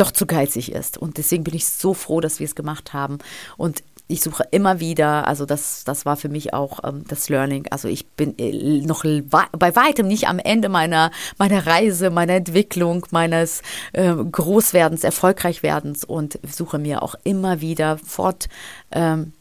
doch 0.00 0.10
zu 0.10 0.26
geizig 0.26 0.72
ist. 0.72 0.98
Und 0.98 1.18
deswegen 1.18 1.44
bin 1.44 1.54
ich 1.54 1.66
so 1.66 1.94
froh, 1.94 2.20
dass 2.20 2.38
wir 2.40 2.46
es 2.46 2.54
gemacht 2.54 2.92
haben. 2.92 3.18
Und 3.56 3.82
ich 4.10 4.22
suche 4.22 4.44
immer 4.50 4.80
wieder, 4.80 5.28
also 5.28 5.46
das, 5.46 5.84
das 5.84 6.04
war 6.04 6.16
für 6.16 6.28
mich 6.28 6.52
auch 6.52 6.80
ähm, 6.84 7.04
das 7.06 7.28
Learning. 7.28 7.66
Also 7.70 7.86
ich 7.88 8.06
bin 8.08 8.36
äh, 8.38 8.80
noch 8.80 9.04
bei 9.30 9.76
weitem 9.76 10.08
nicht 10.08 10.26
am 10.26 10.38
Ende 10.38 10.68
meiner, 10.68 11.10
meiner 11.38 11.66
Reise, 11.66 12.10
meiner 12.10 12.34
Entwicklung, 12.34 13.06
meines 13.10 13.62
äh, 13.92 14.12
Großwerdens, 14.12 15.04
Erfolgreichwerdens 15.04 16.04
und 16.04 16.38
suche 16.48 16.78
mir 16.78 17.02
auch 17.02 17.14
immer 17.22 17.60
wieder 17.60 17.98
fortlaufend 17.98 18.52
ähm, 18.92 19.32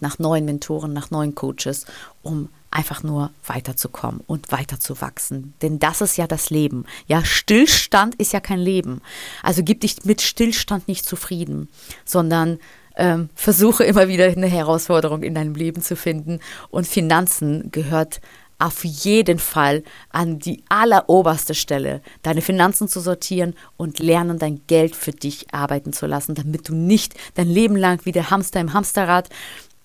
nach 0.00 0.18
neuen 0.18 0.44
Mentoren, 0.44 0.92
nach 0.92 1.10
neuen 1.10 1.34
Coaches, 1.34 1.86
um 2.22 2.48
einfach 2.72 3.02
nur 3.02 3.30
weiterzukommen 3.46 4.20
und 4.26 4.50
weiterzuwachsen. 4.50 5.54
Denn 5.62 5.78
das 5.78 6.00
ist 6.00 6.16
ja 6.16 6.26
das 6.26 6.50
Leben. 6.50 6.84
Ja, 7.06 7.24
Stillstand 7.24 8.14
ist 8.16 8.32
ja 8.32 8.40
kein 8.40 8.58
Leben. 8.58 9.00
Also 9.42 9.62
gib 9.62 9.80
dich 9.80 10.04
mit 10.04 10.22
Stillstand 10.22 10.88
nicht 10.88 11.04
zufrieden, 11.04 11.68
sondern 12.04 12.58
ähm, 12.96 13.30
versuche 13.34 13.84
immer 13.84 14.08
wieder 14.08 14.26
eine 14.26 14.48
Herausforderung 14.48 15.22
in 15.22 15.34
deinem 15.34 15.54
Leben 15.54 15.82
zu 15.82 15.96
finden. 15.96 16.40
Und 16.70 16.86
Finanzen 16.86 17.70
gehört 17.70 18.20
auf 18.58 18.84
jeden 18.84 19.40
Fall 19.40 19.82
an 20.10 20.38
die 20.38 20.62
alleroberste 20.68 21.54
Stelle, 21.54 22.00
deine 22.22 22.42
Finanzen 22.42 22.86
zu 22.86 23.00
sortieren 23.00 23.54
und 23.76 23.98
lernen, 23.98 24.38
dein 24.38 24.60
Geld 24.68 24.94
für 24.94 25.10
dich 25.10 25.52
arbeiten 25.52 25.92
zu 25.92 26.06
lassen, 26.06 26.36
damit 26.36 26.68
du 26.68 26.74
nicht 26.74 27.14
dein 27.34 27.48
Leben 27.48 27.76
lang 27.76 28.00
wie 28.04 28.12
der 28.12 28.30
Hamster 28.30 28.60
im 28.60 28.72
Hamsterrad 28.72 29.28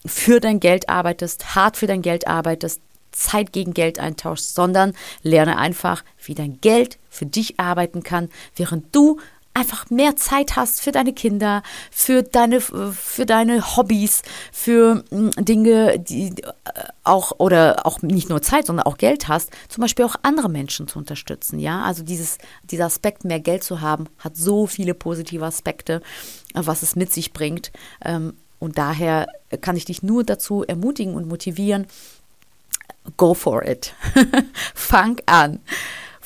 für 0.07 0.39
dein 0.39 0.59
Geld 0.59 0.89
arbeitest, 0.89 1.55
hart 1.55 1.77
für 1.77 1.87
dein 1.87 2.01
Geld 2.01 2.27
arbeitest, 2.27 2.81
Zeit 3.11 3.51
gegen 3.51 3.73
Geld 3.73 3.99
eintauschst, 3.99 4.53
sondern 4.53 4.93
lerne 5.23 5.57
einfach, 5.57 6.03
wie 6.23 6.35
dein 6.35 6.61
Geld 6.61 6.99
für 7.09 7.25
dich 7.25 7.59
arbeiten 7.59 8.03
kann, 8.03 8.29
während 8.55 8.95
du 8.95 9.19
einfach 9.57 9.89
mehr 9.89 10.15
Zeit 10.15 10.55
hast 10.55 10.81
für 10.81 10.91
deine 10.91 11.13
Kinder, 11.13 11.63
für 11.89 12.21
deine, 12.21 12.61
für 12.61 13.25
deine 13.25 13.75
Hobbys, 13.75 14.21
für 14.51 15.03
hm, 15.09 15.31
Dinge, 15.31 15.97
die 15.97 16.27
äh, 16.27 16.53
auch 17.03 17.31
oder 17.39 17.85
auch 17.85 18.03
nicht 18.03 18.29
nur 18.29 18.43
Zeit, 18.43 18.67
sondern 18.67 18.85
auch 18.85 18.97
Geld 18.97 19.27
hast, 19.27 19.49
zum 19.67 19.81
Beispiel 19.81 20.05
auch 20.05 20.15
andere 20.21 20.47
Menschen 20.47 20.87
zu 20.87 20.99
unterstützen. 20.99 21.59
Ja, 21.59 21.81
also 21.81 22.03
dieses, 22.03 22.37
dieser 22.65 22.85
Aspekt, 22.85 23.25
mehr 23.25 23.39
Geld 23.39 23.63
zu 23.63 23.81
haben, 23.81 24.05
hat 24.19 24.37
so 24.37 24.67
viele 24.67 24.93
positive 24.93 25.45
Aspekte, 25.45 26.01
was 26.53 26.83
es 26.83 26.95
mit 26.95 27.11
sich 27.11 27.33
bringt. 27.33 27.71
Ähm, 28.05 28.33
und 28.59 28.77
daher 28.77 29.27
kann 29.61 29.75
ich 29.75 29.85
dich 29.85 30.03
nur 30.03 30.23
dazu 30.23 30.63
ermutigen 30.63 31.15
und 31.15 31.27
motivieren, 31.27 31.87
go 33.15 33.33
for 33.33 33.63
it. 33.63 33.93
Fang 34.73 35.17
an. 35.25 35.59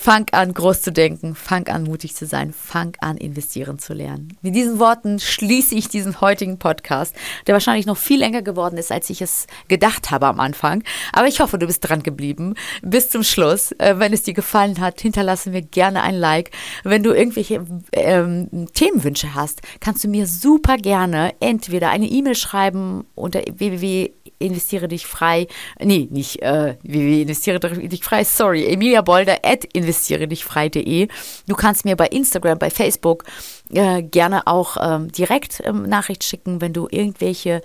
Fang 0.03 0.25
an, 0.31 0.51
groß 0.55 0.81
zu 0.81 0.91
denken, 0.91 1.35
fang 1.35 1.67
an, 1.67 1.83
mutig 1.83 2.15
zu 2.15 2.25
sein, 2.25 2.53
fang 2.53 2.97
an, 3.01 3.17
investieren 3.17 3.77
zu 3.77 3.93
lernen. 3.93 4.35
Mit 4.41 4.55
diesen 4.55 4.79
Worten 4.79 5.19
schließe 5.19 5.75
ich 5.75 5.89
diesen 5.89 6.21
heutigen 6.21 6.57
Podcast, 6.57 7.15
der 7.45 7.53
wahrscheinlich 7.53 7.85
noch 7.85 7.97
viel 7.97 8.17
länger 8.17 8.41
geworden 8.41 8.77
ist, 8.77 8.91
als 8.91 9.11
ich 9.11 9.21
es 9.21 9.45
gedacht 9.67 10.09
habe 10.09 10.25
am 10.25 10.39
Anfang. 10.39 10.83
Aber 11.13 11.27
ich 11.27 11.39
hoffe, 11.39 11.59
du 11.59 11.67
bist 11.67 11.87
dran 11.87 12.01
geblieben 12.01 12.55
bis 12.81 13.11
zum 13.11 13.21
Schluss. 13.21 13.73
Äh, 13.73 13.99
wenn 13.99 14.11
es 14.11 14.23
dir 14.23 14.33
gefallen 14.33 14.79
hat, 14.79 14.99
hinterlasse 15.01 15.51
mir 15.51 15.61
gerne 15.61 16.01
ein 16.01 16.15
Like. 16.15 16.49
Wenn 16.83 17.03
du 17.03 17.11
irgendwelche 17.11 17.63
ähm, 17.91 18.69
Themenwünsche 18.73 19.35
hast, 19.35 19.61
kannst 19.81 20.03
du 20.03 20.07
mir 20.07 20.25
super 20.25 20.77
gerne 20.77 21.35
entweder 21.41 21.91
eine 21.91 22.07
E-Mail 22.07 22.33
schreiben 22.33 23.05
unter 23.13 23.41
www 23.41 24.09
investiere 24.41 24.87
dich 24.87 25.05
frei. 25.05 25.47
Nee, 25.79 26.07
nicht 26.11 26.41
äh, 26.41 26.75
investiere 26.83 27.59
dich 27.59 28.03
frei, 28.03 28.23
sorry, 28.23 28.65
Emilia 28.65 29.01
Bolder 29.01 29.37
at 29.43 29.63
investiere. 29.91 31.07
Du 31.47 31.55
kannst 31.55 31.85
mir 31.85 31.95
bei 31.95 32.07
Instagram, 32.07 32.57
bei 32.57 32.69
Facebook 32.69 33.25
äh, 33.69 34.01
gerne 34.01 34.47
auch 34.47 34.77
ähm, 34.81 35.11
direkt 35.11 35.61
ähm, 35.65 35.83
Nachricht 35.83 36.23
schicken, 36.23 36.61
wenn 36.61 36.73
du 36.73 36.87
irgendwelche 36.89 37.61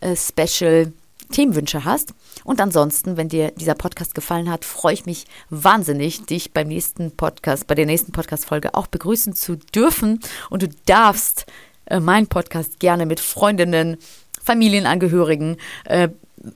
äh, 0.00 0.14
Special 0.16 0.92
Themenwünsche 1.30 1.84
hast. 1.84 2.12
Und 2.44 2.60
ansonsten, 2.60 3.16
wenn 3.16 3.28
dir 3.28 3.52
dieser 3.52 3.74
Podcast 3.74 4.14
gefallen 4.14 4.50
hat, 4.50 4.64
freue 4.64 4.94
ich 4.94 5.06
mich 5.06 5.26
wahnsinnig, 5.48 6.26
dich 6.26 6.52
beim 6.52 6.68
nächsten 6.68 7.12
Podcast, 7.12 7.66
bei 7.66 7.74
der 7.74 7.86
nächsten 7.86 8.12
Podcast-Folge 8.12 8.74
auch 8.74 8.88
begrüßen 8.88 9.34
zu 9.34 9.56
dürfen. 9.56 10.20
Und 10.50 10.62
du 10.62 10.68
darfst 10.86 11.46
äh, 11.86 12.00
meinen 12.00 12.26
Podcast 12.26 12.80
gerne 12.80 13.06
mit 13.06 13.20
Freundinnen, 13.20 13.98
Familienangehörigen, 14.42 15.56
äh, 15.84 16.08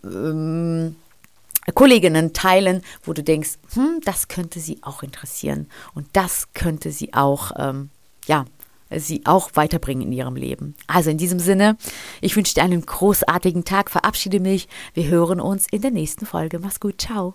ähm, 0.04 0.96
Kolleginnen 1.72 2.32
teilen, 2.32 2.82
wo 3.02 3.12
du 3.12 3.22
denkst, 3.22 3.52
hm, 3.74 4.00
das 4.04 4.28
könnte 4.28 4.60
sie 4.60 4.78
auch 4.82 5.02
interessieren 5.02 5.68
und 5.94 6.06
das 6.12 6.52
könnte 6.52 6.92
sie 6.92 7.14
auch, 7.14 7.52
ähm, 7.56 7.90
ja, 8.26 8.44
sie 8.90 9.22
auch 9.24 9.50
weiterbringen 9.54 10.08
in 10.08 10.12
ihrem 10.12 10.36
Leben. 10.36 10.74
Also 10.86 11.10
in 11.10 11.18
diesem 11.18 11.38
Sinne, 11.38 11.76
ich 12.20 12.36
wünsche 12.36 12.54
dir 12.54 12.62
einen 12.62 12.84
großartigen 12.84 13.64
Tag, 13.64 13.90
verabschiede 13.90 14.40
mich. 14.40 14.68
Wir 14.92 15.06
hören 15.08 15.40
uns 15.40 15.66
in 15.70 15.82
der 15.82 15.90
nächsten 15.90 16.26
Folge. 16.26 16.58
Mach's 16.58 16.80
gut, 16.80 17.00
ciao. 17.00 17.34